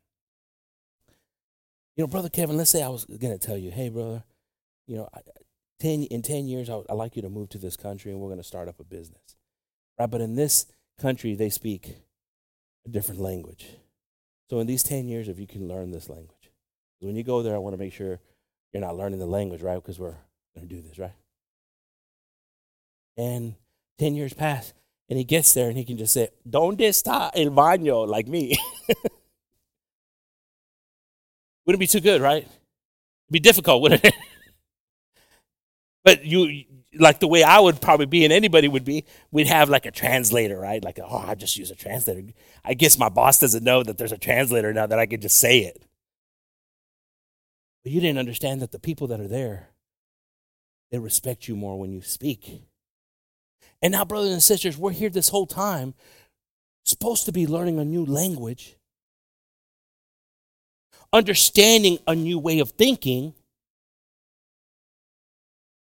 [1.97, 4.23] You know, brother Kevin, let's say I was going to tell you, hey, brother,
[4.87, 5.09] you know,
[5.79, 8.27] ten in ten years, I, I'd like you to move to this country, and we're
[8.29, 9.35] going to start up a business,
[9.99, 10.09] right?
[10.09, 10.67] But in this
[10.99, 11.97] country, they speak
[12.85, 13.67] a different language.
[14.49, 16.51] So in these 10 years, if you can learn this language,
[16.99, 18.19] when you go there, I want to make sure
[18.71, 19.75] you're not learning the language, right?
[19.75, 20.17] Because we're
[20.55, 21.13] going to do this, right?
[23.17, 23.55] And
[23.99, 24.73] 10 years pass,
[25.09, 28.07] and he gets there and he can just say, Donde está el baño?
[28.07, 28.57] Like me.
[31.65, 32.43] Wouldn't be too good, right?
[32.43, 34.13] It'd be difficult, wouldn't it?
[36.03, 36.65] but you
[36.99, 39.91] like the way I would probably be and anybody would be, we'd have like a
[39.91, 40.83] translator, right?
[40.83, 42.23] Like, oh, I just use a translator.
[42.63, 45.39] I guess my boss doesn't know that there's a translator now that I could just
[45.39, 45.81] say it.
[47.83, 49.69] But you didn't understand that the people that are there,
[50.91, 52.61] they respect you more when you speak.
[53.81, 55.93] And now, brothers and sisters, we're here this whole time,
[56.85, 58.77] supposed to be learning a new language,
[61.11, 63.33] understanding a new way of thinking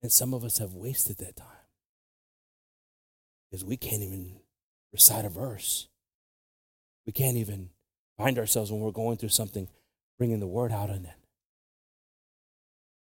[0.02, 1.66] and some of us have wasted that time
[3.50, 4.40] because we can't even
[4.92, 5.88] recite a verse.
[7.06, 7.70] We can't even
[8.16, 9.68] find ourselves when we're going through something,
[10.18, 11.14] bringing the word out in it.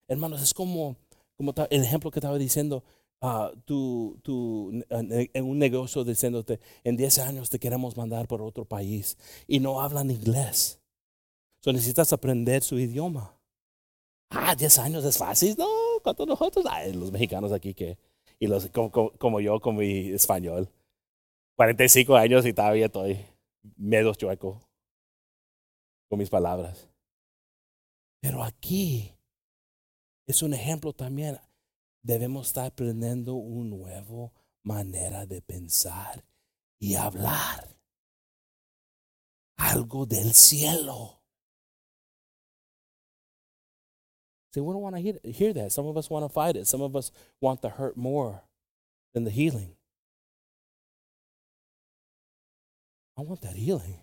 [0.08, 0.96] Hermanos, es como,
[1.38, 2.84] como el ejemplo que estaba diciendo,
[3.22, 8.66] uh, tú, tú en un negocio diciéndote, en 10 años te queremos mandar por otro
[8.66, 9.16] país
[9.46, 10.78] y no hablan inglés.
[11.62, 13.34] So necesitas aprender su idioma.
[14.28, 15.54] Ah, 10 años es fácil.
[15.56, 15.66] No,
[16.04, 16.64] ¿cuántos nosotros?
[16.70, 17.98] Ay, los mexicanos aquí que,
[18.38, 20.70] y los como, como, como yo con mi español.
[21.56, 23.24] 45 años y todavía estoy
[23.76, 24.60] medio chueco
[26.08, 26.88] con mis palabras.
[28.20, 29.12] Pero aquí
[30.26, 31.38] es un ejemplo también.
[32.02, 34.32] Debemos estar aprendiendo una nueva
[34.62, 36.24] manera de pensar
[36.78, 37.76] y hablar.
[39.56, 41.23] Algo del cielo.
[44.54, 45.72] See, we don't want to hear, hear that.
[45.72, 46.68] Some of us want to fight it.
[46.68, 48.44] Some of us want the hurt more
[49.12, 49.74] than the healing.
[53.18, 53.98] I want that healing.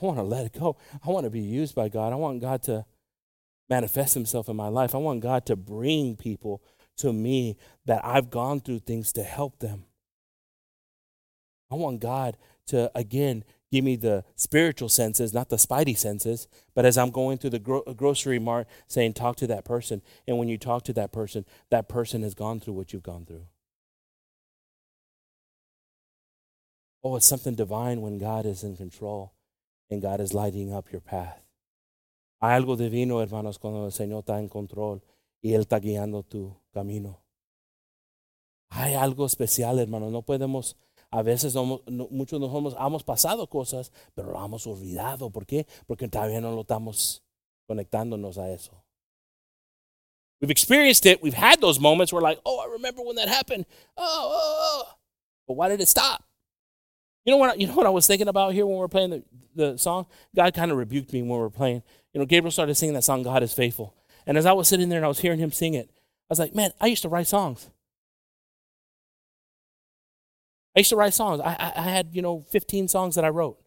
[0.00, 0.78] I want to let it go.
[1.06, 2.14] I want to be used by God.
[2.14, 2.86] I want God to
[3.68, 4.94] manifest Himself in my life.
[4.94, 6.62] I want God to bring people
[6.96, 9.84] to me that I've gone through things to help them.
[11.70, 12.38] I want God
[12.68, 17.38] to, again, give me the spiritual senses, not the spidey senses, but as I'm going
[17.38, 20.02] through the gro- uh, grocery mart saying, talk to that person.
[20.28, 23.24] And when you talk to that person, that person has gone through what you've gone
[23.24, 23.46] through.
[27.02, 29.32] Oh, it's something divine when God is in control
[29.90, 31.40] and God is lighting up your path.
[32.42, 35.00] Hay algo divino, hermanos, cuando el Señor está en control
[35.42, 37.22] y Él está guiando tu camino.
[38.68, 40.12] Hay algo especial, hermanos.
[40.12, 40.76] No podemos,
[41.12, 45.30] a veces no, no, muchos nos hemos, hemos pasado cosas, pero lo hemos olvidado.
[45.30, 45.66] ¿Por qué?
[45.86, 47.22] Porque todavía no lo estamos
[47.66, 48.82] conectándonos a eso.
[50.40, 51.22] We've experienced it.
[51.22, 53.66] We've had those moments where, like, oh, I remember when that happened.
[53.96, 54.94] Oh, oh, oh.
[55.46, 56.24] But why did it stop?
[57.24, 57.60] You know what?
[57.60, 59.22] You know what I was thinking about here when we were playing the,
[59.54, 60.06] the song.
[60.34, 61.82] God kind of rebuked me when we were playing.
[62.12, 63.94] You know, Gabriel started singing that song, "God is Faithful,"
[64.26, 66.40] and as I was sitting there and I was hearing him sing it, I was
[66.40, 67.70] like, "Man, I used to write songs.
[70.74, 71.40] I used to write songs.
[71.40, 73.58] I, I, I had you know 15 songs that I wrote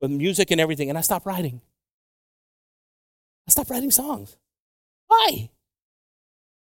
[0.00, 1.60] with music and everything, and I stopped writing.
[3.46, 4.36] I stopped writing songs.
[5.08, 5.50] Why?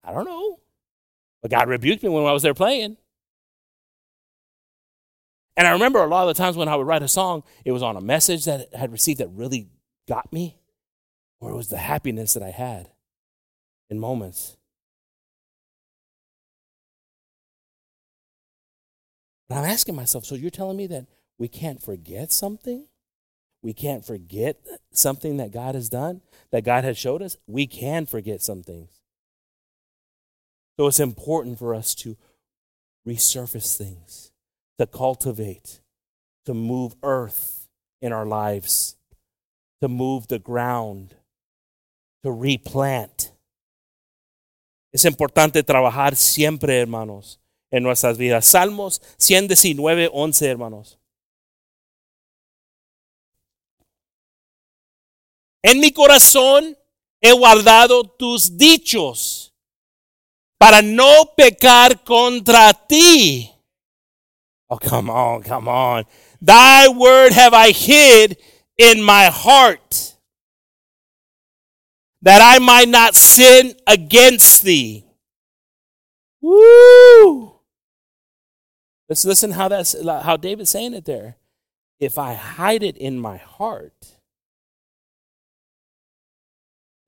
[0.05, 0.61] I don't know.
[1.43, 2.97] But God rebuked me when I was there playing.
[5.57, 7.73] And I remember a lot of the times when I would write a song, it
[7.73, 9.68] was on a message that I had received that really
[10.09, 10.57] got me,
[11.41, 12.91] or it was the happiness that I had
[13.91, 14.57] in moments.
[19.51, 22.87] But I'm asking myself, so you're telling me that we can't forget something?
[23.63, 26.23] We can't forget something that God has done,
[26.53, 27.37] that God has showed us?
[27.49, 29.01] We can forget some things.
[30.79, 32.17] So it's important for us to
[33.05, 34.31] resurface things
[34.79, 35.81] to cultivate,
[36.47, 37.69] to move earth
[38.01, 38.97] in our lives,
[39.83, 41.17] to move the ground,
[42.23, 43.33] to replant.
[44.95, 47.39] Es importante trabajar siempre, hermanos,
[47.71, 48.47] en nuestras vidas.
[48.47, 50.99] Salmos 119, 11, hermanos.
[55.62, 56.77] En mi corazón
[57.21, 59.55] he guardado tus dichos
[60.59, 63.51] para no pecar contra ti.
[64.68, 66.07] Oh, come on, come on.
[66.41, 68.39] Thy word have I hid
[68.79, 70.16] in my heart
[72.23, 75.05] that I might not sin against thee.
[76.41, 77.50] Woo!
[79.11, 81.37] Let's listen how that's how David's saying it there.
[81.99, 84.17] If I hide it in my heart,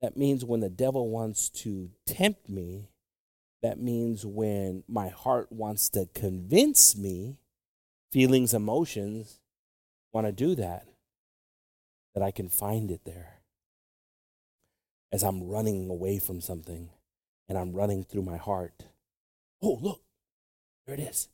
[0.01, 2.89] that means when the devil wants to tempt me,
[3.61, 7.37] that means when my heart wants to convince me
[8.11, 9.39] feelings, emotions
[10.11, 10.85] want to do that,
[12.13, 13.39] that I can find it there.
[15.13, 16.89] As I'm running away from something
[17.47, 18.83] and I'm running through my heart.
[19.61, 20.01] Oh, look,
[20.85, 21.29] there it is.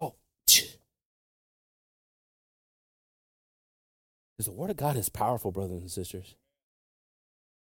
[0.00, 0.14] Oh,
[0.46, 0.76] because
[4.44, 6.34] the Word of God is powerful, brothers and sisters.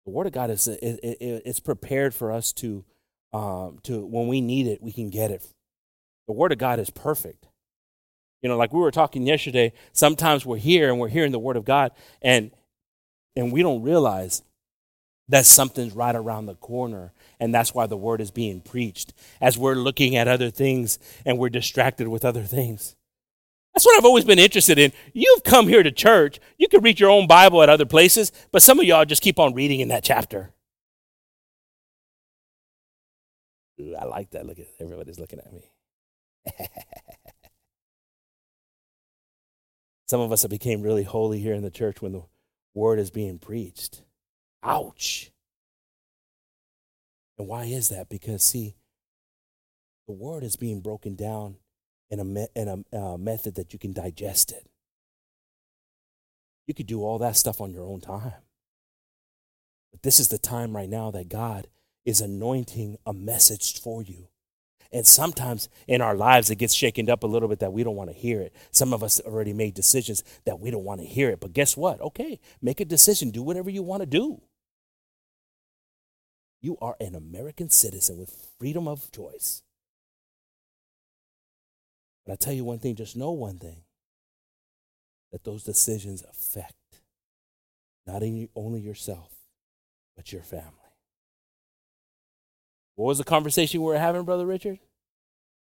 [0.05, 2.85] The Word of God is it, it, it's prepared for us to
[3.33, 5.47] um, to when we need it, we can get it.
[6.27, 7.47] The Word of God is perfect.
[8.45, 11.57] You know, like we were talking yesterday, sometimes we're here and we're hearing the word
[11.57, 12.51] of God and
[13.35, 14.43] and we don't realize
[15.29, 19.57] that something's right around the corner and that's why the word is being preached as
[19.57, 22.95] we're looking at other things and we're distracted with other things.
[23.75, 24.93] That's what I've always been interested in.
[25.13, 26.39] You've come here to church.
[26.59, 29.41] You can read your own Bible at other places, but some of y'all just keep
[29.41, 30.53] on reading in that chapter.
[33.81, 34.47] Ooh, I like that.
[34.47, 35.73] Look at everybody's looking at me.
[40.07, 42.23] Some of us have became really holy here in the church when the
[42.75, 44.03] word is being preached.
[44.63, 45.33] Ouch.
[47.39, 48.09] And why is that?
[48.09, 48.77] Because, see,
[50.07, 51.57] the word is being broken down
[52.11, 54.67] in a, me- in a uh, method that you can digest it.
[56.67, 58.33] You could do all that stuff on your own time.
[59.93, 61.69] But this is the time right now that God
[62.05, 64.29] is anointing a message for you.
[64.93, 67.97] And sometimes in our lives, it gets shaken up a little bit that we don't
[67.97, 68.55] want to hear it.
[68.71, 71.41] Some of us already made decisions that we don't want to hear it.
[71.41, 72.01] But guess what?
[72.01, 73.31] Okay, make a decision.
[73.31, 74.41] Do whatever you want to do.
[76.63, 79.63] You are an American citizen with freedom of choice.
[82.25, 83.83] But I tell you one thing, just know one thing
[85.33, 86.75] that those decisions affect
[88.07, 88.23] not
[88.55, 89.33] only yourself,
[90.17, 90.69] but your family.
[92.95, 94.79] What was the conversation we were having, Brother Richard?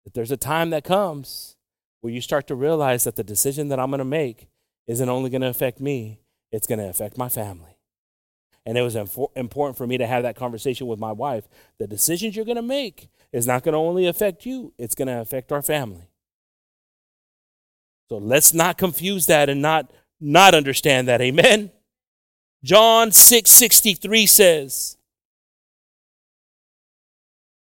[0.04, 1.56] That there's a time that comes
[2.01, 4.47] where you start to realize that the decision that I'm going to make
[4.88, 6.20] isn't only going to affect me,
[6.51, 7.78] it's going to affect my family.
[8.66, 8.95] And it was
[9.36, 11.47] important for me to have that conversation with my wife.
[11.80, 15.08] The decisions you're going to make is not going to only affect you, it's going
[15.08, 16.10] to affect our family.
[18.10, 21.22] So let's not confuse that and not not understand that.
[21.22, 21.72] Amen.
[22.64, 24.97] John 6:63 says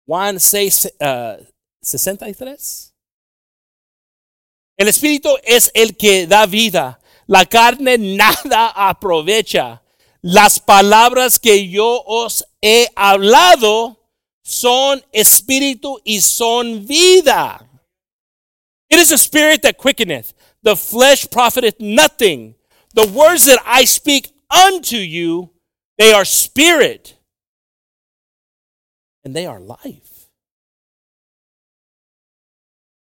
[0.07, 1.37] Juan 6 uh,
[1.83, 2.93] 63
[4.77, 6.99] El espíritu es el que da vida.
[7.27, 9.83] La carne nada aprovecha.
[10.23, 13.99] Las palabras que yo os he hablado
[14.43, 17.69] son espíritu y son vida.
[18.93, 20.35] It is a spirit that quickeneth.
[20.63, 22.57] The flesh profiteth nothing.
[22.95, 25.51] The words that I speak unto you,
[25.97, 27.17] they are spirit
[29.25, 30.29] and they are life.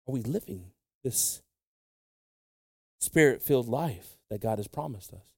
[0.08, 0.70] Are we living
[1.02, 1.42] this
[2.98, 5.34] spirit filled life that God has promised us?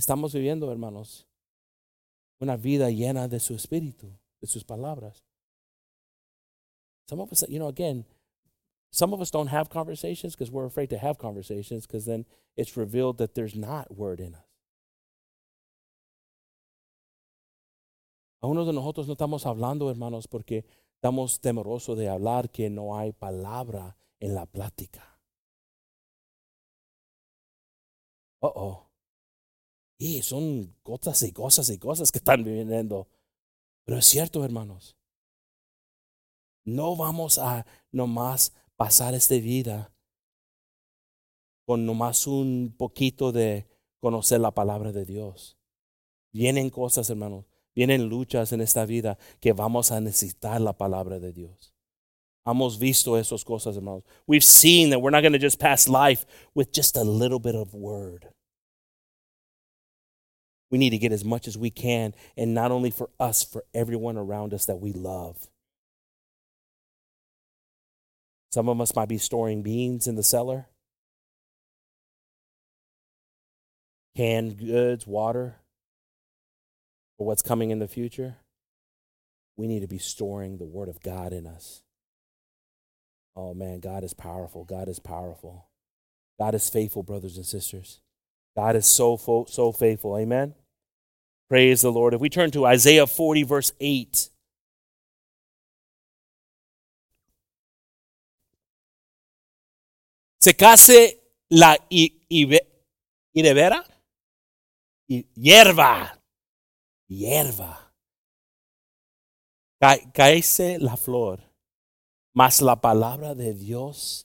[0.00, 1.26] Estamos viviendo, hermanos,
[2.40, 5.20] una vida llena de su espíritu, de sus palabras.
[7.10, 8.06] Some of us, you know, again,
[8.92, 12.26] some of us don't have conversations because we're afraid to have conversations because then
[12.56, 14.44] it's revealed that there's not word in us.
[18.42, 20.64] Algunos de nosotros no estamos hablando, hermanos, porque
[20.96, 25.18] estamos temerosos de hablar que no hay palabra en la plática.
[28.42, 28.90] Uh oh.
[29.96, 33.06] Y son cosas y cosas y cosas que están viviendo.
[33.84, 34.96] Pero es cierto, hermanos.
[36.64, 38.52] No vamos a nomás
[38.82, 39.94] pasar esta vida
[41.64, 43.68] con nomás un poquito de
[44.00, 45.56] conocer la palabra de Dios.
[46.32, 47.44] Vienen cosas, hermanos,
[47.76, 51.72] vienen luchas en esta vida que vamos a necesitar la palabra de Dios.
[52.44, 54.02] Hemos visto esas cosas, hermanos.
[54.26, 57.54] We've seen that we're not going to just pass life with just a little bit
[57.54, 58.32] of word.
[60.72, 63.62] We need to get as much as we can, and not only for us, for
[63.72, 65.51] everyone around us that we love.
[68.52, 70.66] Some of us might be storing beans in the cellar,
[74.14, 75.56] canned goods, water
[77.16, 78.36] for what's coming in the future.
[79.56, 81.82] We need to be storing the Word of God in us.
[83.34, 84.64] Oh man, God is powerful.
[84.64, 85.68] God is powerful.
[86.38, 88.00] God is faithful, brothers and sisters.
[88.54, 89.16] God is so,
[89.48, 90.18] so faithful.
[90.18, 90.54] Amen.
[91.48, 92.12] Praise the Lord.
[92.12, 94.28] If we turn to Isaiah 40, verse 8.
[100.42, 102.58] Secase la hierba,
[105.06, 106.20] hierba,
[107.08, 107.92] hierba.
[110.14, 111.40] Caese la flor,
[112.34, 114.24] mas la palabra de Dios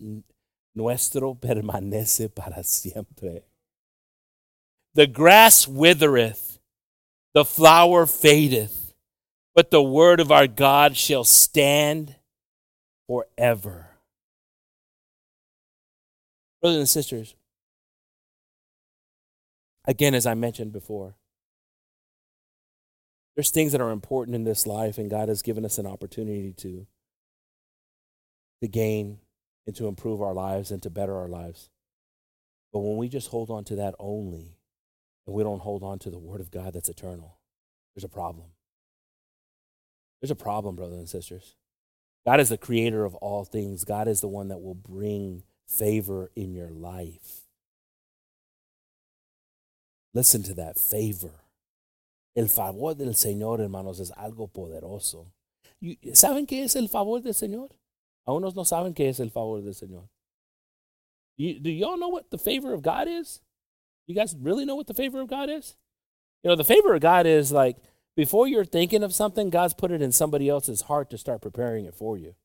[0.74, 3.43] nuestro permanece para siempre.
[4.93, 6.59] The grass withereth,
[7.34, 8.93] the flower fadeth,
[9.55, 12.15] but the word of our God shall stand
[13.07, 13.86] forever.
[16.62, 17.36] Brothers and sisters,
[19.86, 21.16] again, as I mentioned before,
[23.36, 26.53] there's things that are important in this life, and God has given us an opportunity
[26.58, 26.88] to,
[28.62, 29.20] to gain
[29.68, 31.70] and to improve our lives and to better our lives.
[32.74, 34.58] But when we just hold on to that only,
[35.28, 37.38] and we don't hold on to the Word of God that's eternal,
[37.93, 38.47] there's a problem.
[40.20, 41.55] There's a problem, brothers and sisters.
[42.26, 43.84] God is the creator of all things.
[43.84, 47.41] God is the one that will bring favor in your life.
[50.13, 51.43] Listen to that favor.
[52.36, 55.28] El favor del Señor, hermanos, es algo poderoso.
[56.13, 57.70] ¿Saben qué es el favor del Señor?
[58.26, 60.09] A unos no saben qué es el favor del Señor.
[61.38, 63.41] You, do y'all know what the favor of God is?
[64.07, 65.76] You guys really know what the favor of God is?
[66.43, 67.78] You know, the favor of God is like
[68.15, 71.86] before you're thinking of something, God's put it in somebody else's heart to start preparing
[71.86, 72.36] it for you.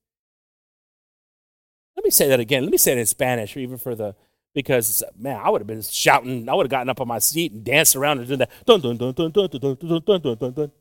[1.95, 2.63] Let me say that again.
[2.63, 4.15] Let me say it in Spanish, even for the
[4.53, 6.47] because man, I would have been shouting.
[6.47, 8.51] I would have gotten up on my seat and danced around and done that.
[8.65, 10.71] Dun dun dun dun dun dun dun dun dun dun dun.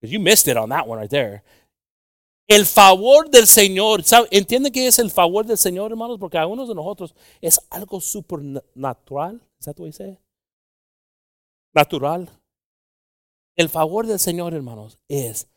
[0.00, 1.42] Because you missed it on that one right there.
[2.48, 4.02] El favor del Señor.
[4.32, 6.18] ¿Entienden qué es el favor del Señor, hermanos?
[6.18, 9.40] Porque a uno de nosotros es algo supernatural.
[9.58, 10.18] ¿Es that what you?
[11.74, 12.28] Natural.
[13.56, 15.48] El favor del Señor, hermanos, es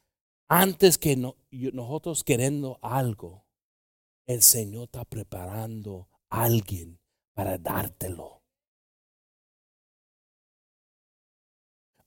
[0.49, 3.42] antes que no, nosotros queriendo algo,
[4.25, 6.99] el Señor está preparando a alguien
[7.33, 8.41] para dártelo.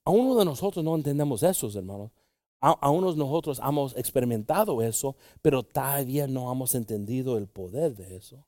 [0.05, 2.13] A uno de nosotros no entendemos eso, hermanos.
[2.61, 7.95] A, a unos de nosotros hemos experimentado eso, pero todavía no hemos entendido el poder
[7.95, 8.47] de eso.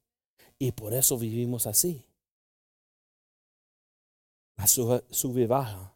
[0.59, 2.05] Y por eso vivimos así.
[4.57, 5.95] A su, sube baja.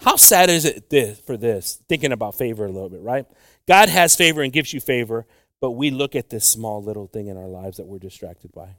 [0.00, 1.82] How sad is it this, for this?
[1.88, 3.26] Thinking about favor a little bit, right?
[3.66, 5.26] God has favor and gives you favor,
[5.60, 8.76] but we look at this small little thing in our lives that we're distracted by.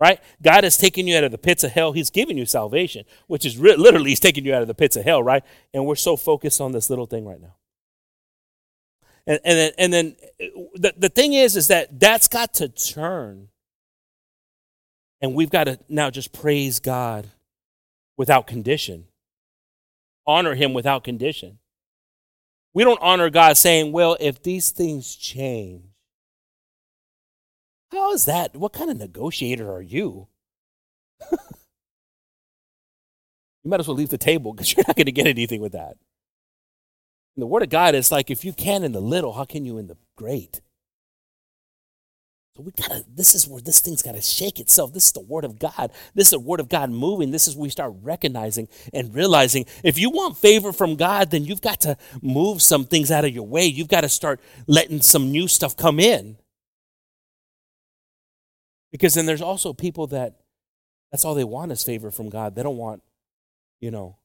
[0.00, 0.20] Right?
[0.42, 1.92] God has taken you out of the pits of hell.
[1.92, 4.96] He's given you salvation, which is re- literally, He's taking you out of the pits
[4.96, 5.44] of hell, right?
[5.72, 7.54] And we're so focused on this little thing right now.
[9.26, 10.16] And, and then, and then
[10.74, 13.48] the, the thing is, is that that's got to turn.
[15.22, 17.28] And we've got to now just praise God
[18.18, 19.06] without condition,
[20.26, 21.58] honor Him without condition.
[22.74, 25.84] We don't honor God saying, well, if these things change,
[27.92, 28.56] how is that?
[28.56, 30.26] What kind of negotiator are you?
[31.30, 31.38] you
[33.64, 35.96] might as well leave the table because you're not going to get anything with that.
[37.36, 39.78] The Word of God is like, if you can in the little, how can you
[39.78, 40.60] in the great?
[42.56, 44.92] So we gotta, this is where this thing's gotta shake itself.
[44.92, 45.90] This is the word of God.
[46.14, 47.32] This is the word of God moving.
[47.32, 51.44] This is where we start recognizing and realizing if you want favor from God, then
[51.44, 53.66] you've got to move some things out of your way.
[53.66, 56.36] You've got to start letting some new stuff come in.
[58.92, 60.36] Because then there's also people that
[61.10, 62.54] that's all they want is favor from God.
[62.54, 63.02] They don't want,
[63.80, 64.16] you know,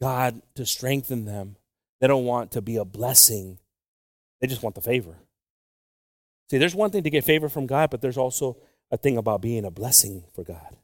[0.00, 1.56] God to strengthen them.
[2.00, 3.58] They don't want to be a blessing.
[4.40, 5.16] They just want the favor.
[6.50, 8.56] See, there's one thing to get favor from God, but there's also
[8.90, 10.76] a thing about being a blessing for God.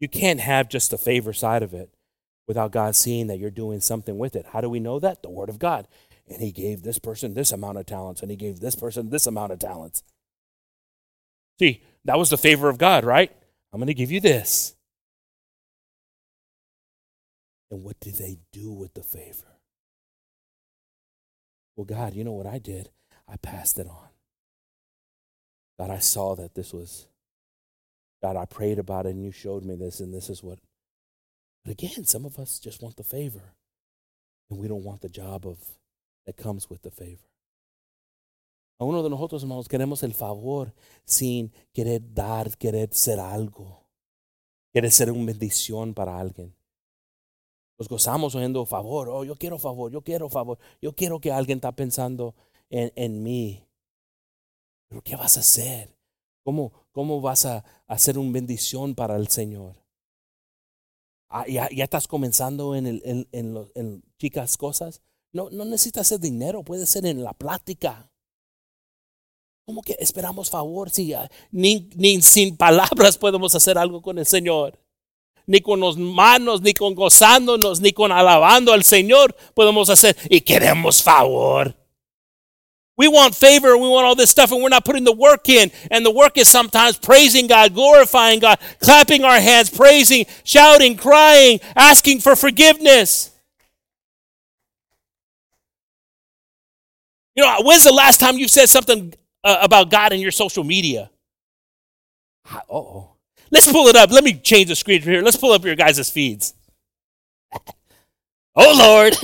[0.00, 1.90] You can't have just the favor side of it
[2.46, 4.46] without God seeing that you're doing something with it.
[4.52, 5.22] How do we know that?
[5.22, 5.88] The Word of God.
[6.28, 9.26] And He gave this person this amount of talents, and He gave this person this
[9.26, 10.02] amount of talents.
[11.58, 13.32] See, that was the favor of God, right?
[13.72, 14.74] I'm going to give you this.
[17.70, 19.58] And what did they do with the favor?
[21.74, 22.90] Well, God, you know what I did?
[23.28, 24.08] I passed it on.
[25.78, 27.06] God, I saw that this was,
[28.22, 30.58] God, I prayed about it and you showed me this, and this is what.
[31.64, 33.54] But again, some of us just want the favor,
[34.50, 35.58] and we don't want the job of
[36.24, 37.26] that comes with the favor.
[38.78, 40.74] A uno de nosotros, hermanos, queremos el favor
[41.04, 43.86] sin querer dar, querer ser algo,
[44.72, 46.54] querer ser una bendición para alguien.
[47.78, 51.58] Nos gozamos oyendo favor, oh, yo quiero favor, yo quiero favor, yo quiero que alguien
[51.58, 52.34] está pensando
[52.70, 53.65] en, en mí.
[54.88, 55.96] Pero ¿qué vas a hacer?
[56.44, 59.74] ¿Cómo, cómo vas a hacer una bendición para el Señor?
[61.28, 65.02] Ah, ya, ya, estás comenzando en, el, en, en, en, chicas cosas.
[65.32, 68.10] No, no necesitas hacer dinero, puede ser en la plática.
[69.66, 71.12] ¿Cómo que esperamos favor si
[71.50, 74.78] ni, ni sin palabras podemos hacer algo con el Señor?
[75.46, 80.16] Ni con las manos, ni con gozándonos, ni con alabando al Señor podemos hacer.
[80.30, 81.76] Y queremos favor.
[82.96, 85.48] We want favor, and we want all this stuff, and we're not putting the work
[85.48, 85.70] in.
[85.90, 91.60] And the work is sometimes praising God, glorifying God, clapping our hands, praising, shouting, crying,
[91.74, 93.32] asking for forgiveness.
[97.34, 99.12] You know, when's the last time you said something
[99.44, 101.10] uh, about God in your social media?
[102.70, 103.10] oh.
[103.50, 104.10] Let's pull it up.
[104.10, 105.22] Let me change the screen here.
[105.22, 106.54] Let's pull up your guys' feeds.
[108.56, 109.16] oh, Lord.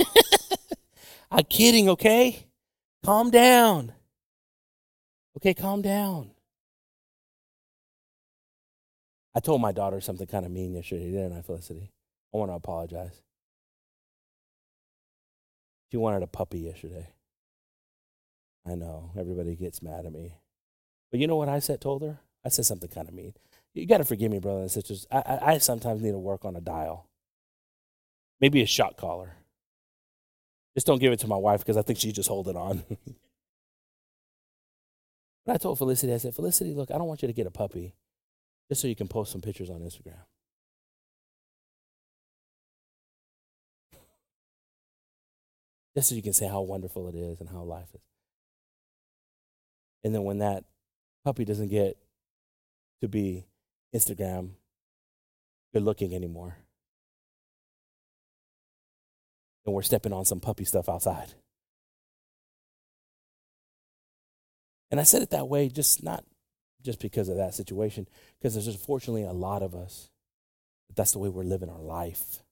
[1.31, 2.45] I'm kidding, okay?
[3.03, 3.93] Calm down.
[5.37, 6.31] Okay, calm down.
[9.35, 11.91] I told my daughter something kind of mean yesterday, didn't I, Felicity?
[12.33, 13.21] I want to apologize.
[15.91, 17.07] She wanted a puppy yesterday.
[18.65, 20.35] I know, everybody gets mad at me.
[21.11, 22.19] But you know what I said, told her?
[22.45, 23.33] I said something kind of mean.
[23.73, 25.07] You got to forgive me, brothers and sisters.
[25.11, 27.07] I, I, I sometimes need to work on a dial.
[28.39, 29.35] Maybe a shot collar.
[30.75, 32.83] Just don't give it to my wife because I think she's just hold it on.
[35.45, 37.51] but I told Felicity, I said, Felicity, look, I don't want you to get a
[37.51, 37.93] puppy
[38.69, 40.17] just so you can post some pictures on Instagram.
[45.95, 48.01] Just so you can say how wonderful it is and how life is.
[50.03, 50.63] And then when that
[51.23, 51.97] puppy doesn't get
[53.01, 53.45] to be
[53.93, 54.53] Instagram
[55.71, 56.57] good looking anymore,
[59.65, 61.33] and we're stepping on some puppy stuff outside.
[64.91, 66.23] And I said it that way, just not
[66.83, 68.07] just because of that situation,
[68.37, 70.09] because there's unfortunately a lot of us
[70.87, 72.43] that that's the way we're living our life.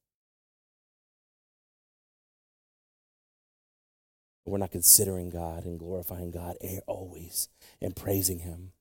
[4.46, 6.58] We're not considering God and glorifying God
[6.88, 7.48] always
[7.82, 8.72] and praising Him.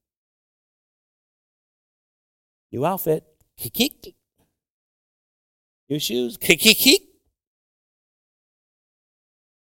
[2.73, 3.25] New outfit.
[5.89, 6.39] New shoes.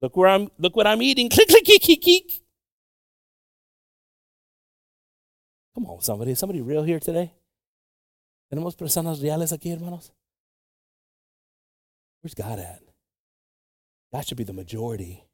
[0.00, 0.48] Look where I'm.
[0.58, 1.28] Look what I'm eating.
[1.28, 2.40] Click, click, click, click, click.
[5.74, 6.32] Come on, somebody.
[6.32, 7.32] Is somebody real here today?
[8.52, 10.10] Tenemos personas reales aquí, hermanos.
[12.22, 12.80] Where's God at?
[14.12, 15.24] That should be the majority.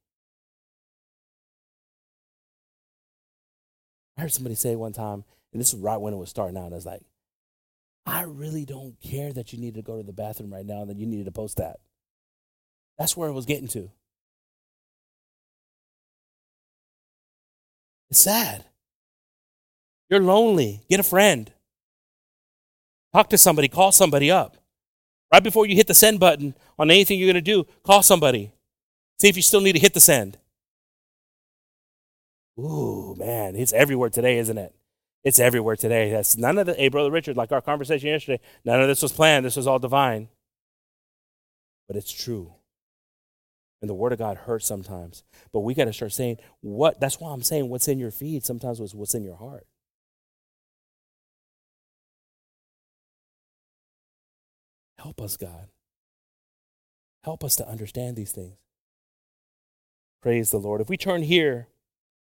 [4.16, 6.72] I heard somebody say one time, and this is right when it was starting out,
[6.72, 7.02] I was like,
[8.06, 10.90] I really don't care that you need to go to the bathroom right now and
[10.90, 11.76] that you needed to post that.
[12.98, 13.90] That's where it was getting to.
[18.14, 18.64] Sad.
[20.08, 20.82] You're lonely.
[20.88, 21.50] Get a friend.
[23.12, 23.68] Talk to somebody.
[23.68, 24.56] Call somebody up.
[25.32, 28.52] Right before you hit the send button on anything you're going to do, call somebody.
[29.20, 30.38] See if you still need to hit the send.
[32.58, 34.74] Ooh, man, it's everywhere today, isn't it?
[35.24, 36.10] It's everywhere today.
[36.10, 39.10] That's none of the, hey, Brother Richard, like our conversation yesterday, none of this was
[39.10, 39.44] planned.
[39.44, 40.28] This was all divine.
[41.88, 42.52] But it's true.
[43.85, 45.24] And the Word of God hurts sometimes.
[45.53, 48.43] But we got to start saying, what, that's why I'm saying what's in your feed
[48.43, 49.66] sometimes was what's in your heart.
[54.99, 55.68] Help us, God.
[57.24, 58.57] Help us to understand these things.
[60.22, 60.80] Praise the Lord.
[60.80, 61.68] If we turn here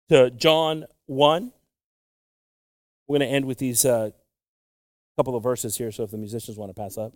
[0.09, 1.53] to John 1.
[3.07, 4.11] We're going to end with these uh,
[5.16, 7.12] couple of verses here, so if the musicians want to pass up.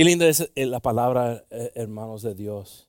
[0.00, 2.88] Qué linda es eh, la palabra, eh, hermanos de Dios.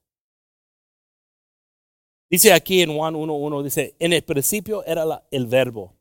[2.29, 5.93] Dice aquí en Juan 1.1, dice, en el principio era la, el verbo.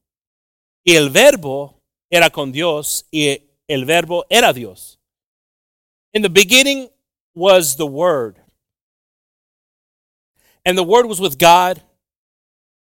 [0.84, 5.00] Y el verbo era con Dios y el verbo era Dios.
[6.12, 6.88] In the beginning
[7.34, 8.36] was the Word.
[10.64, 11.82] And the Word was with God,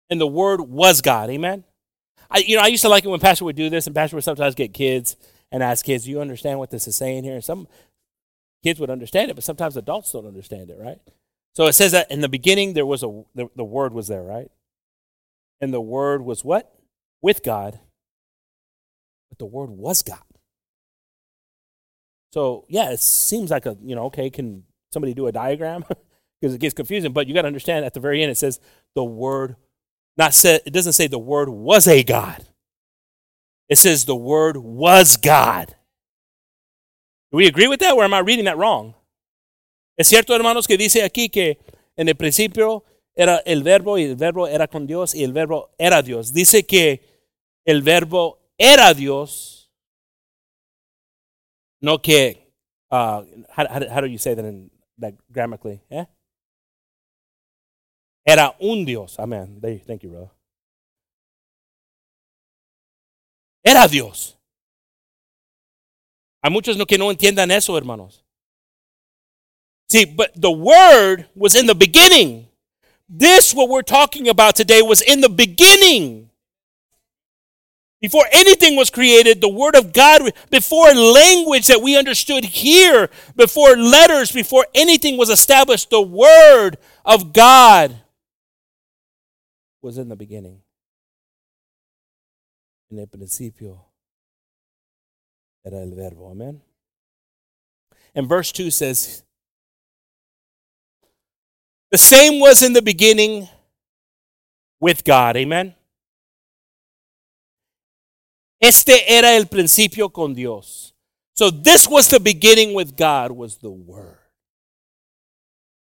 [0.10, 1.30] and the Word was God.
[1.30, 1.64] Amen?
[2.30, 4.18] I, you know, I used to like it when Pastor would do this, and Pastor
[4.18, 5.16] would sometimes get kids
[5.50, 7.36] and ask kids, Do you understand what this is saying here?
[7.36, 7.70] And some
[8.64, 11.00] kids would understand it, but sometimes adults don't understand it, right?
[11.56, 14.24] So it says that in the beginning there was a the, the word was there,
[14.24, 14.50] right?
[15.60, 16.74] And the word was what?
[17.22, 17.80] With God.
[19.30, 20.20] But the word was God.
[22.34, 25.84] So yeah, it seems like a you know okay, can somebody do a diagram
[26.42, 27.12] because it gets confusing.
[27.12, 28.60] But you got to understand at the very end it says
[28.96, 29.56] the word
[30.18, 30.62] not said.
[30.66, 32.46] It doesn't say the word was a God.
[33.70, 35.76] It says the word was God.
[37.32, 38.94] Do we agree with that, or am I reading that wrong?
[39.98, 41.60] Es cierto, hermanos, que dice aquí que
[41.96, 42.84] en el principio
[43.16, 46.34] era el verbo y el verbo era con Dios y el verbo era Dios.
[46.34, 47.02] Dice que
[47.66, 49.62] el verbo era Dios
[51.82, 52.54] no que,
[52.92, 54.70] uh, how, do you say that in
[55.00, 55.82] that grammatically?
[55.90, 56.06] Eh?
[58.26, 59.18] Era un Dios.
[59.20, 59.60] Amen.
[59.62, 60.32] Thank you, brother.
[63.64, 64.38] Era Dios.
[66.44, 68.24] Hay muchos que no entiendan eso, hermanos.
[69.90, 72.48] See, but the word was in the beginning.
[73.08, 76.30] This, what we're talking about today, was in the beginning.
[78.00, 83.78] Before anything was created, the Word of God, before language that we understood here, before
[83.78, 88.02] letters, before anything was established, the Word of God
[89.84, 90.62] was in the beginning.
[92.90, 93.91] En el principio
[95.64, 96.30] era el verbo.
[96.32, 96.62] Amen.
[98.14, 99.24] And verse 2 says,
[101.92, 103.48] The same was in the beginning
[104.80, 105.36] with God.
[105.38, 105.76] Amen.
[108.62, 110.94] Este era el principio con Dios.
[111.34, 114.20] So this was the beginning with God was the word.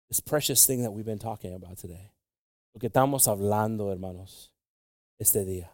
[0.08, 2.12] This precious thing that we've been talking about today.
[2.74, 4.50] Lo que estamos hablando, hermanos,
[5.18, 5.70] este día.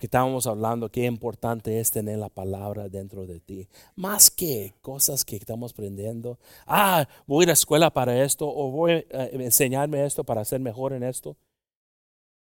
[0.00, 3.68] Lo que estamos hablando, qué importante es tener la palabra dentro de ti.
[3.96, 6.38] Más que cosas que estamos aprendiendo.
[6.66, 10.58] Ah, voy a la escuela para esto o voy a eh, enseñarme esto para ser
[10.58, 11.36] mejor en esto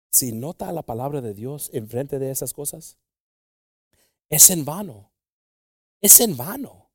[0.09, 2.97] si nota la palabra de Dios enfrente de esas cosas,
[4.29, 5.11] Es en vano.
[6.01, 6.89] Es en vano.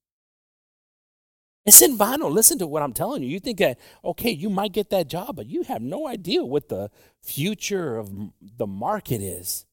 [1.65, 2.29] It's in vano.
[2.29, 3.29] Listen to what I'm telling you.
[3.29, 6.69] You think that, okay, you might get that job, but you have no idea what
[6.69, 6.91] the
[7.23, 9.67] future of the market is.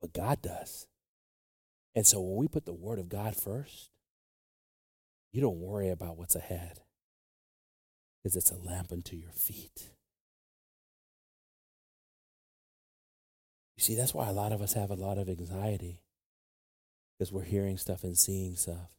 [0.00, 0.86] But God does.
[1.94, 3.90] And so when we put the Word of God first,
[5.32, 6.80] you don't worry about what's ahead
[8.22, 9.90] because it's a lamp unto your feet.
[13.76, 16.00] You see, that's why a lot of us have a lot of anxiety
[17.18, 18.96] because we're hearing stuff and seeing stuff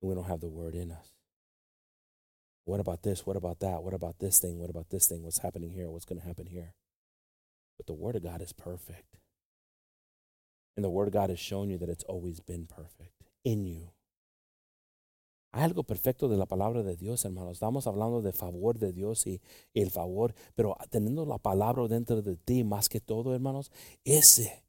[0.00, 1.12] and we don't have the word in us.
[2.64, 3.26] What about this?
[3.26, 3.82] What about that?
[3.82, 4.58] What about this thing?
[4.58, 5.22] What about this thing?
[5.22, 5.90] What's happening here?
[5.90, 6.74] What's going to happen here?
[7.76, 9.19] But the word of God is perfect.
[10.76, 13.12] And the word of God has shown you that it's always been perfect
[13.44, 13.92] in you.
[15.52, 17.54] Hay algo perfecto de la palabra de Dios, hermanos.
[17.54, 19.40] Estamos hablando de favor de Dios y,
[19.74, 23.72] y, el favor, pero teniendo la palabra dentro de ti, más que todo, hermanos,
[24.04, 24.62] ese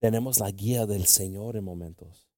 [0.00, 2.28] tenemos la guía del Señor en momentos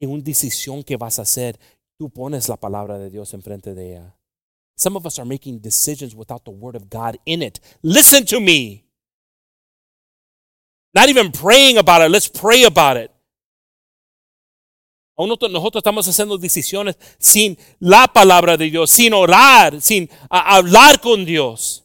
[0.00, 1.58] en una decisión que vas a hacer,
[1.96, 4.14] tú pones la palabra de Dios enfrente de ella.
[4.76, 7.58] Some of us are making decisions without the word of God in it.
[7.82, 8.87] Listen to me.
[10.94, 12.10] Not even praying about it.
[12.10, 13.10] Let's pray about it.
[15.18, 21.84] Nosotros estamos haciendo decisiones sin la palabra de Dios, sin orar, sin hablar con Dios.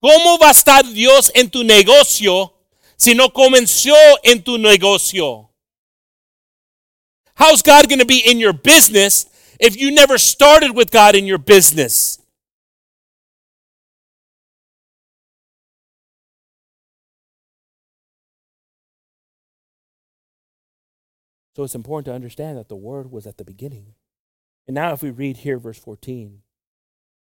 [0.00, 2.54] ¿Cómo va a estar Dios en tu negocio
[2.96, 5.50] si no comenzó en tu negocio?
[7.36, 9.26] How's God going to be in your business
[9.60, 12.20] if you never started with God in your business?
[21.54, 23.94] So it's important to understand that the Word was at the beginning.
[24.66, 26.42] And now, if we read here, verse 14,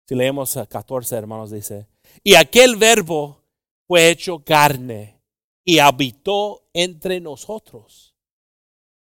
[0.07, 1.87] si leemos 14, hermanos, dice:
[2.23, 3.41] Y aquel verbo
[3.87, 5.21] fue hecho carne
[5.65, 8.11] y habitó entre nosotros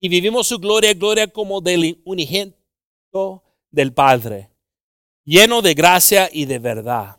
[0.02, 4.50] y vivimos su gloria, gloria como del unigénito del Padre,
[5.24, 7.16] lleno de gracia y de verdad.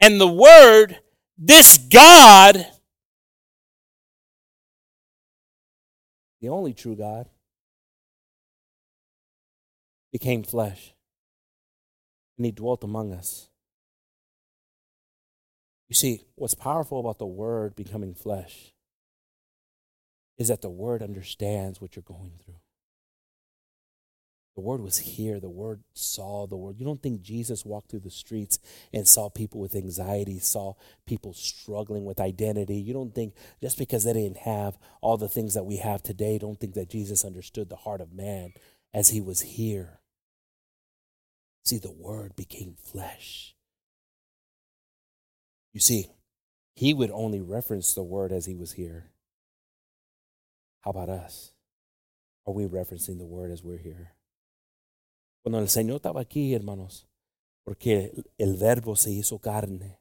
[0.00, 1.00] And the word,
[1.38, 2.66] this God,
[6.42, 7.30] the only true God,
[10.12, 10.92] became flesh
[12.36, 13.48] and he dwelt among us.
[15.88, 18.74] You see, what's powerful about the word becoming flesh
[20.36, 22.61] is that the word understands what you're going through.
[24.54, 25.40] The word was here.
[25.40, 26.76] The word saw the word.
[26.78, 28.58] You don't think Jesus walked through the streets
[28.92, 30.74] and saw people with anxiety, saw
[31.06, 32.76] people struggling with identity.
[32.76, 36.38] You don't think just because they didn't have all the things that we have today,
[36.38, 38.52] don't think that Jesus understood the heart of man
[38.92, 40.00] as he was here.
[41.64, 43.54] See, the word became flesh.
[45.72, 46.08] You see,
[46.74, 49.12] he would only reference the word as he was here.
[50.80, 51.52] How about us?
[52.46, 54.12] Are we referencing the word as we're here?
[55.42, 57.08] Cuando el Señor estaba aquí, hermanos,
[57.64, 60.00] porque el verbo se hizo carne,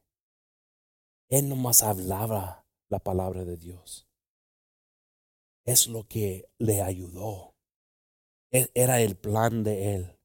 [1.30, 4.08] Él nomás hablaba la palabra de Dios.
[5.66, 7.56] Es lo que le ayudó.
[8.52, 10.18] E, era el plan de Él.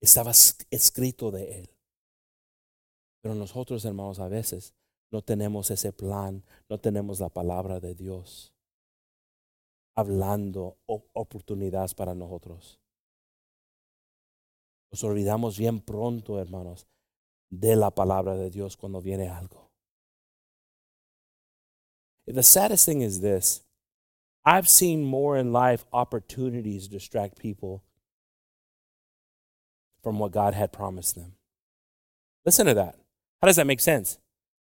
[0.00, 1.70] Estaba escrito de Él.
[3.22, 4.74] Pero nosotros, hermanos, a veces
[5.10, 8.52] no tenemos ese plan, no tenemos la palabra de Dios
[9.94, 12.80] hablando oportunidades para nosotros.
[14.90, 16.86] Nos olvidamos bien pronto, hermanos,
[17.50, 19.70] de la palabra de Dios cuando viene algo.
[22.26, 23.62] The saddest thing is this
[24.44, 27.82] I've seen more in life opportunities distract people
[30.02, 31.34] from what God had promised them.
[32.44, 32.96] Listen to that.
[33.40, 34.18] How does that make sense?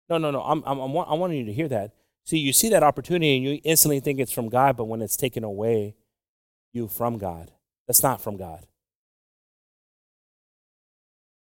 [0.08, 0.42] No, no, no.
[0.42, 1.92] I'm, I'm, I'm, I want you to hear that.
[2.24, 5.16] See, you see that opportunity and you instantly think it's from God, but when it's
[5.16, 5.94] taken away
[6.72, 7.50] you from God,
[7.86, 8.66] that's not from God.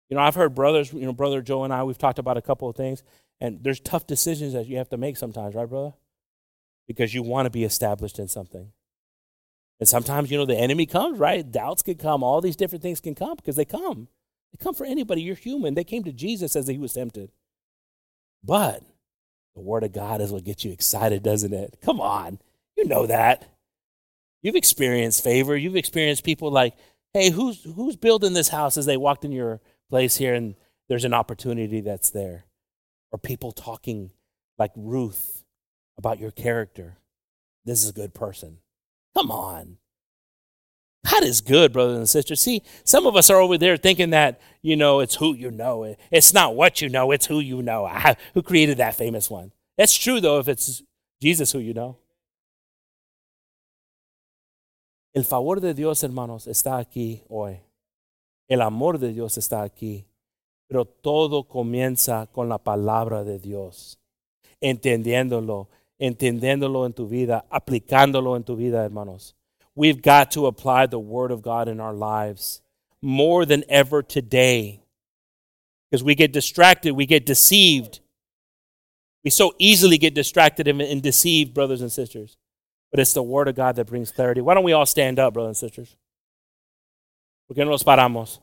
[0.08, 2.42] You know, I've heard brothers, you know, brother Joe and I, we've talked about a
[2.42, 3.02] couple of things,
[3.40, 5.94] and there's tough decisions that you have to make sometimes, right, brother?
[6.86, 8.72] Because you want to be established in something.
[9.78, 11.50] And sometimes, you know, the enemy comes, right?
[11.50, 14.08] Doubts can come, all these different things can come because they come.
[14.52, 15.22] They come for anybody.
[15.22, 15.74] You're human.
[15.74, 17.30] They came to Jesus as he was tempted.
[18.42, 18.82] But
[19.54, 21.78] the Word of God is what gets you excited, doesn't it?
[21.82, 22.38] Come on.
[22.76, 23.44] You know that.
[24.42, 25.56] You've experienced favor.
[25.56, 26.74] You've experienced people like,
[27.12, 29.60] hey, who's, who's building this house as they walked in your
[29.90, 30.54] place here and
[30.88, 32.46] there's an opportunity that's there?
[33.12, 34.10] Or people talking
[34.58, 35.44] like Ruth
[35.98, 36.98] about your character.
[37.64, 38.58] This is a good person.
[39.16, 39.78] Come on.
[41.10, 42.40] God is good, brothers and sisters.
[42.40, 45.96] See, some of us are over there thinking that, you know, it's who you know.
[46.10, 47.86] It's not what you know, it's who you know.
[47.88, 49.52] Ah, who created that famous one?
[49.78, 50.82] That's true, though, if it's
[51.22, 51.98] Jesus who you know.
[55.14, 57.60] El favor de Dios, hermanos, está aquí hoy.
[58.48, 60.06] El amor de Dios está aquí.
[60.68, 63.98] Pero todo comienza con la palabra de Dios.
[64.60, 65.68] Entendiéndolo,
[65.98, 69.34] entendiéndolo en tu vida, aplicándolo en tu vida, hermanos.
[69.74, 72.62] We've got to apply the Word of God in our lives
[73.02, 74.80] more than ever today.
[75.90, 78.00] Because we get distracted, we get deceived.
[79.22, 82.36] We so easily get distracted and deceived, brothers and sisters.
[82.90, 84.40] But it's the Word of God that brings clarity.
[84.40, 85.96] Why don't we all stand up, brothers and sisters?
[87.46, 88.42] ¿Por qué no nos paramos?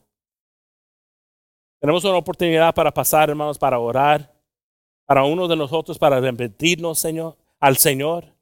[1.79, 4.31] Tenemos una oportunidad para pasar, hermanos, para orar.
[5.05, 8.33] Para uno de nosotros, para arrepentirnos, Señor, al Señor.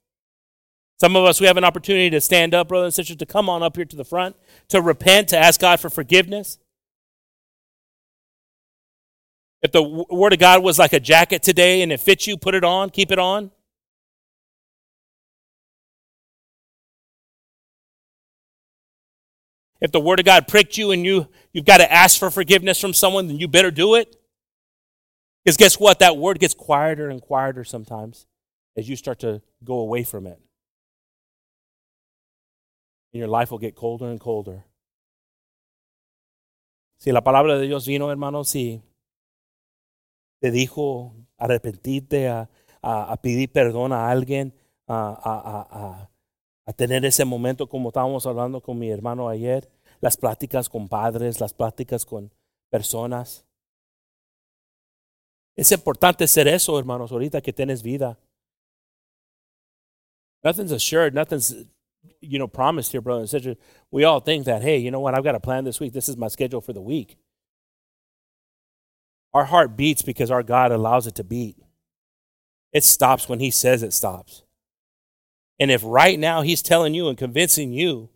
[0.99, 3.49] Some of us, we have an opportunity to stand up, brothers and sisters, to come
[3.49, 4.35] on up here to the front,
[4.67, 6.59] to repent, to ask God for forgiveness.
[9.63, 12.53] If the Word of God was like a jacket today and it fits you, put
[12.53, 13.49] it on, keep it on.
[19.81, 22.79] If the word of God pricked you and you, you've got to ask for forgiveness
[22.79, 24.15] from someone, then you better do it.
[25.43, 25.99] Because guess what?
[25.99, 28.27] That word gets quieter and quieter sometimes
[28.77, 30.39] as you start to go away from it.
[33.11, 34.63] And your life will get colder and colder.
[36.99, 38.83] Si la palabra de Dios vino, hermano, si
[40.39, 42.47] te dijo arrepentirte, a,
[42.83, 44.53] a, a pedir perdón a alguien,
[44.87, 45.17] a,
[45.71, 46.10] a,
[46.65, 51.39] a tener ese momento como estábamos hablando con mi hermano ayer, las pláticas con padres,
[51.39, 52.31] las pláticas con
[52.69, 53.45] personas.
[55.55, 58.17] Es importante ser eso, hermanos, ahorita que tienes vida.
[60.43, 61.53] Nothing's assured, nothing's
[62.19, 63.57] you know promised here, brothers and sisters.
[63.91, 65.93] We all think that, hey, you know what, I've got a plan this week.
[65.93, 67.17] This is my schedule for the week.
[69.33, 71.57] Our heart beats because our God allows it to beat.
[72.73, 74.43] It stops when He says it stops.
[75.61, 78.09] And if right now he's telling you and convincing you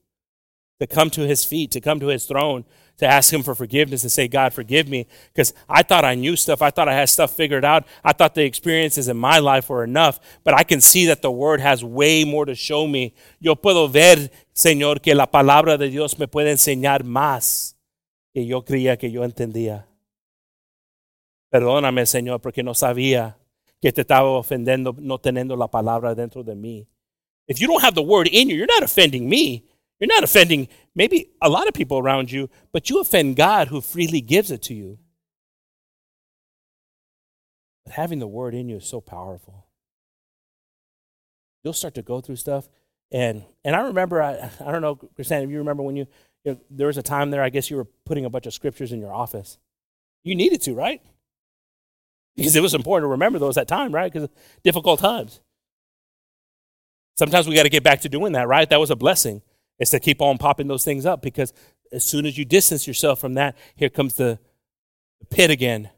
[0.80, 2.66] to come to his feet, to come to his throne,
[2.98, 6.36] to ask him for forgiveness and say, God, forgive me, because I thought I knew
[6.36, 6.64] stuff.
[6.64, 7.86] I thought I had stuff figured out.
[8.04, 11.30] I thought the experiences in my life were enough, but I can see that the
[11.30, 13.14] word has way more to show me.
[13.39, 17.76] Yo puedo ver, Señor, que la palabra de Dios me puede enseñar más
[18.34, 19.86] que yo creía que yo entendía.
[21.52, 23.38] Perdóname, Señor, porque no sabía
[23.80, 26.88] que te estaba ofendiendo no teniendo la palabra dentro de mí.
[27.48, 29.66] If you don't have the word in you, you're not offending me.
[30.00, 33.82] You're not offending maybe a lot of people around you, but you offend God who
[33.82, 35.00] freely gives it to you.
[37.86, 39.68] But having the word in you is so powerful.
[41.64, 42.68] You'll start to go through stuff.
[43.12, 46.08] And and I remember, I, I don't know, Christiane, if you remember when you,
[46.43, 48.54] you know, there was a time there, I guess you were putting a bunch of
[48.54, 49.58] scriptures in your office.
[50.24, 51.02] You needed to, right?
[52.36, 54.12] Because it was important to remember those at time, right?
[54.12, 54.30] Because
[54.64, 55.39] difficult times.
[57.18, 58.70] Sometimes we got to get back to doing that, right?
[58.70, 59.41] That was a blessing.
[59.78, 61.51] Is to keep on popping those things up because
[61.91, 64.39] as soon as you distance yourself from that, here comes the,
[65.20, 65.89] the pit again.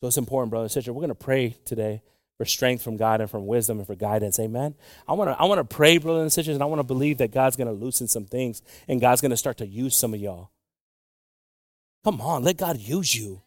[0.00, 0.92] So it's important, brother and sister.
[0.92, 2.02] We're going to pray today
[2.36, 4.38] for strength from God and from wisdom and for guidance.
[4.38, 4.74] Amen.
[5.06, 7.18] I want to I want to pray, brothers and sisters, and I want to believe
[7.18, 10.14] that God's going to loosen some things and God's going to start to use some
[10.14, 10.50] of y'all.
[12.04, 13.42] Come on, let God use you.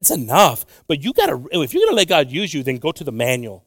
[0.00, 0.66] It's enough.
[0.86, 3.04] But you got to if you're going to let God use you, then go to
[3.04, 3.64] the manual.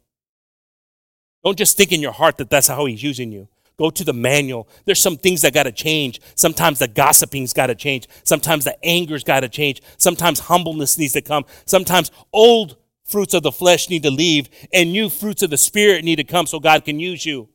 [1.46, 3.48] Don't just think in your heart that that's how he's using you.
[3.78, 4.68] Go to the manual.
[4.86, 6.20] There's some things that got to change.
[6.34, 8.08] Sometimes the gossiping's got to change.
[8.24, 9.82] Sometimes the anger's got to change.
[9.98, 11.46] Sometimes humbleness needs to come.
[11.66, 16.04] Sometimes old fruits of the flesh need to leave and new fruits of the spirit
[16.04, 17.48] need to come so God can use you.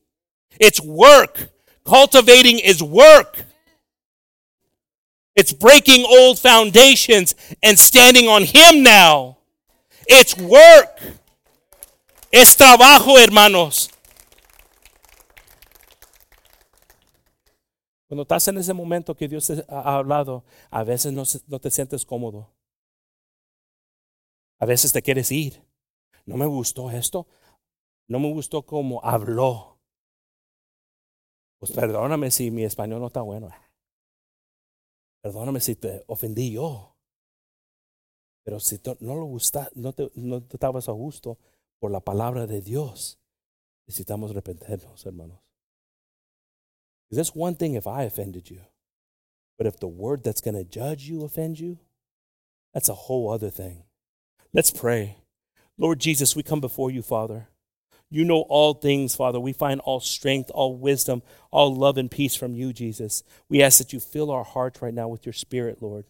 [0.61, 1.49] It's work.
[1.85, 3.45] Cultivating is work.
[5.35, 9.39] It's breaking old foundations and standing on Him now.
[10.07, 11.20] It's work.
[12.31, 13.91] Es trabajo, hermanos.
[18.07, 22.07] Cuando estás en ese momento que Dios te ha hablado, a veces no, te sientes
[22.07, 22.53] cómodo.
[24.59, 25.63] A veces te quieres ir.
[26.25, 27.27] No me gustó esto.
[28.09, 29.79] No me gustó cómo habló.
[31.59, 33.51] Pues perdóname si mi español no está bueno.
[35.23, 36.97] Perdóname si te ofendí yo.
[38.45, 41.39] Pero si no lo gusta, no te, no te estabas a gusto,
[41.81, 43.19] por la palabra de Dios,
[43.89, 45.39] necesitamos arrepentirnos, hermanos.
[47.11, 48.61] That's one thing if I offended you.
[49.59, 51.79] But if the word that's going to judge you offend you,
[52.73, 53.83] that's a whole other thing.
[54.53, 55.17] Let's pray.
[55.77, 57.49] Lord Jesus, we come before you, Father.
[58.11, 59.39] You know all things, Father.
[59.39, 63.23] We find all strength, all wisdom, all love and peace from you, Jesus.
[63.49, 66.05] We ask that you fill our hearts right now with your spirit, Lord.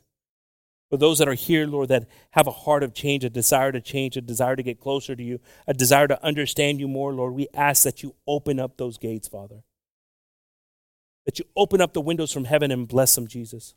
[0.91, 3.81] For those that are here, Lord, that have a heart of change, a desire to
[3.81, 5.39] change, a desire to get closer to you,
[5.69, 9.29] a desire to understand you more, Lord, we ask that you open up those gates,
[9.29, 9.63] Father.
[11.27, 13.75] That you open up the windows from heaven and bless them, Jesus.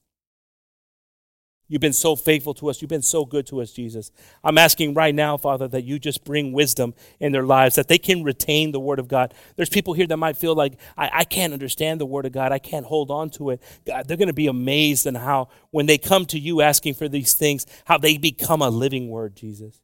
[1.69, 2.81] You've been so faithful to us.
[2.81, 4.11] You've been so good to us, Jesus.
[4.43, 7.97] I'm asking right now, Father, that you just bring wisdom in their lives, that they
[7.97, 9.33] can retain the Word of God.
[9.55, 12.51] There's people here that might feel like, I, I can't understand the Word of God.
[12.51, 13.61] I can't hold on to it.
[13.85, 17.07] God, they're going to be amazed in how, when they come to you asking for
[17.07, 19.81] these things, how they become a living Word, Jesus.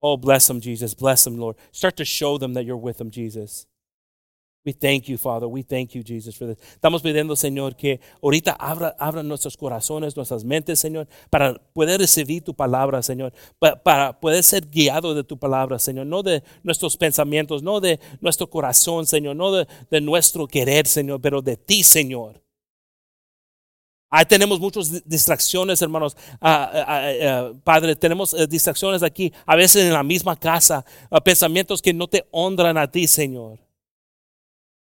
[0.00, 0.94] Oh, bless them, Jesus.
[0.94, 1.56] Bless them, Lord.
[1.70, 3.66] Start to show them that you're with them, Jesus.
[4.64, 5.48] We thank you, Father.
[5.48, 6.58] We thank you, Jesus, for this.
[6.74, 12.44] Estamos pidiendo, Señor, que ahorita abra, abra nuestros corazones, nuestras mentes, Señor, para poder recibir
[12.44, 17.64] tu palabra, Señor, para, poder ser guiado de tu palabra, Señor, no de nuestros pensamientos,
[17.64, 22.40] no de nuestro corazón, Señor, no de, de nuestro querer, Señor, pero de ti, Señor.
[24.14, 26.16] Ahí tenemos muchas distracciones, hermanos.
[26.40, 30.84] Ah, ah, ah, padre, tenemos eh, distracciones aquí, a veces en la misma casa,
[31.24, 33.58] pensamientos que no te honran a ti, Señor.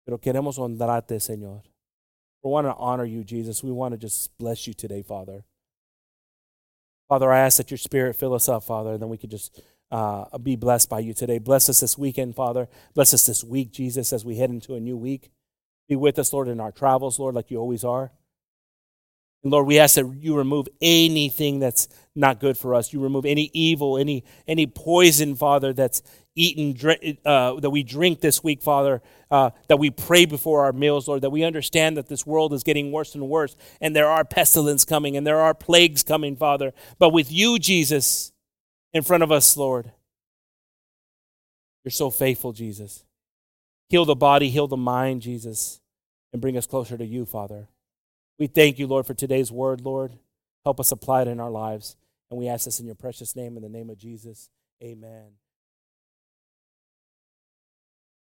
[0.05, 1.63] Pero queremos honrarte, Señor.
[2.43, 3.63] We want to honor you, Jesus.
[3.63, 5.43] We want to just bless you today, Father.
[7.09, 9.59] Father, I ask that your spirit fill us up, Father, and then we could just
[9.91, 11.39] uh, be blessed by you today.
[11.39, 12.67] Bless us this weekend, Father.
[12.93, 15.31] Bless us this week, Jesus, as we head into a new week.
[15.87, 18.11] Be with us, Lord, in our travels, Lord, like you always are.
[19.45, 22.91] And Lord, we ask that you remove anything that's not good for us.
[22.91, 26.01] You remove any evil, any any poison, Father, that's
[26.33, 26.75] eaten,
[27.23, 31.21] uh, that we drink this week, Father, uh, that we pray before our meals, Lord,
[31.21, 34.83] that we understand that this world is getting worse and worse, and there are pestilence
[34.83, 36.73] coming, and there are plagues coming, Father.
[36.97, 38.33] But with you, Jesus,
[38.93, 39.91] in front of us, Lord,
[41.83, 43.05] you're so faithful, Jesus.
[43.89, 45.81] Heal the body, heal the mind, Jesus,
[46.33, 47.67] and bring us closer to you, Father.
[48.37, 50.17] We thank you, Lord, for today's word, Lord.
[50.63, 51.95] Help us apply it in our lives.
[52.29, 54.49] And we ask this in your precious name, in the name of Jesus.
[54.83, 55.31] Amen.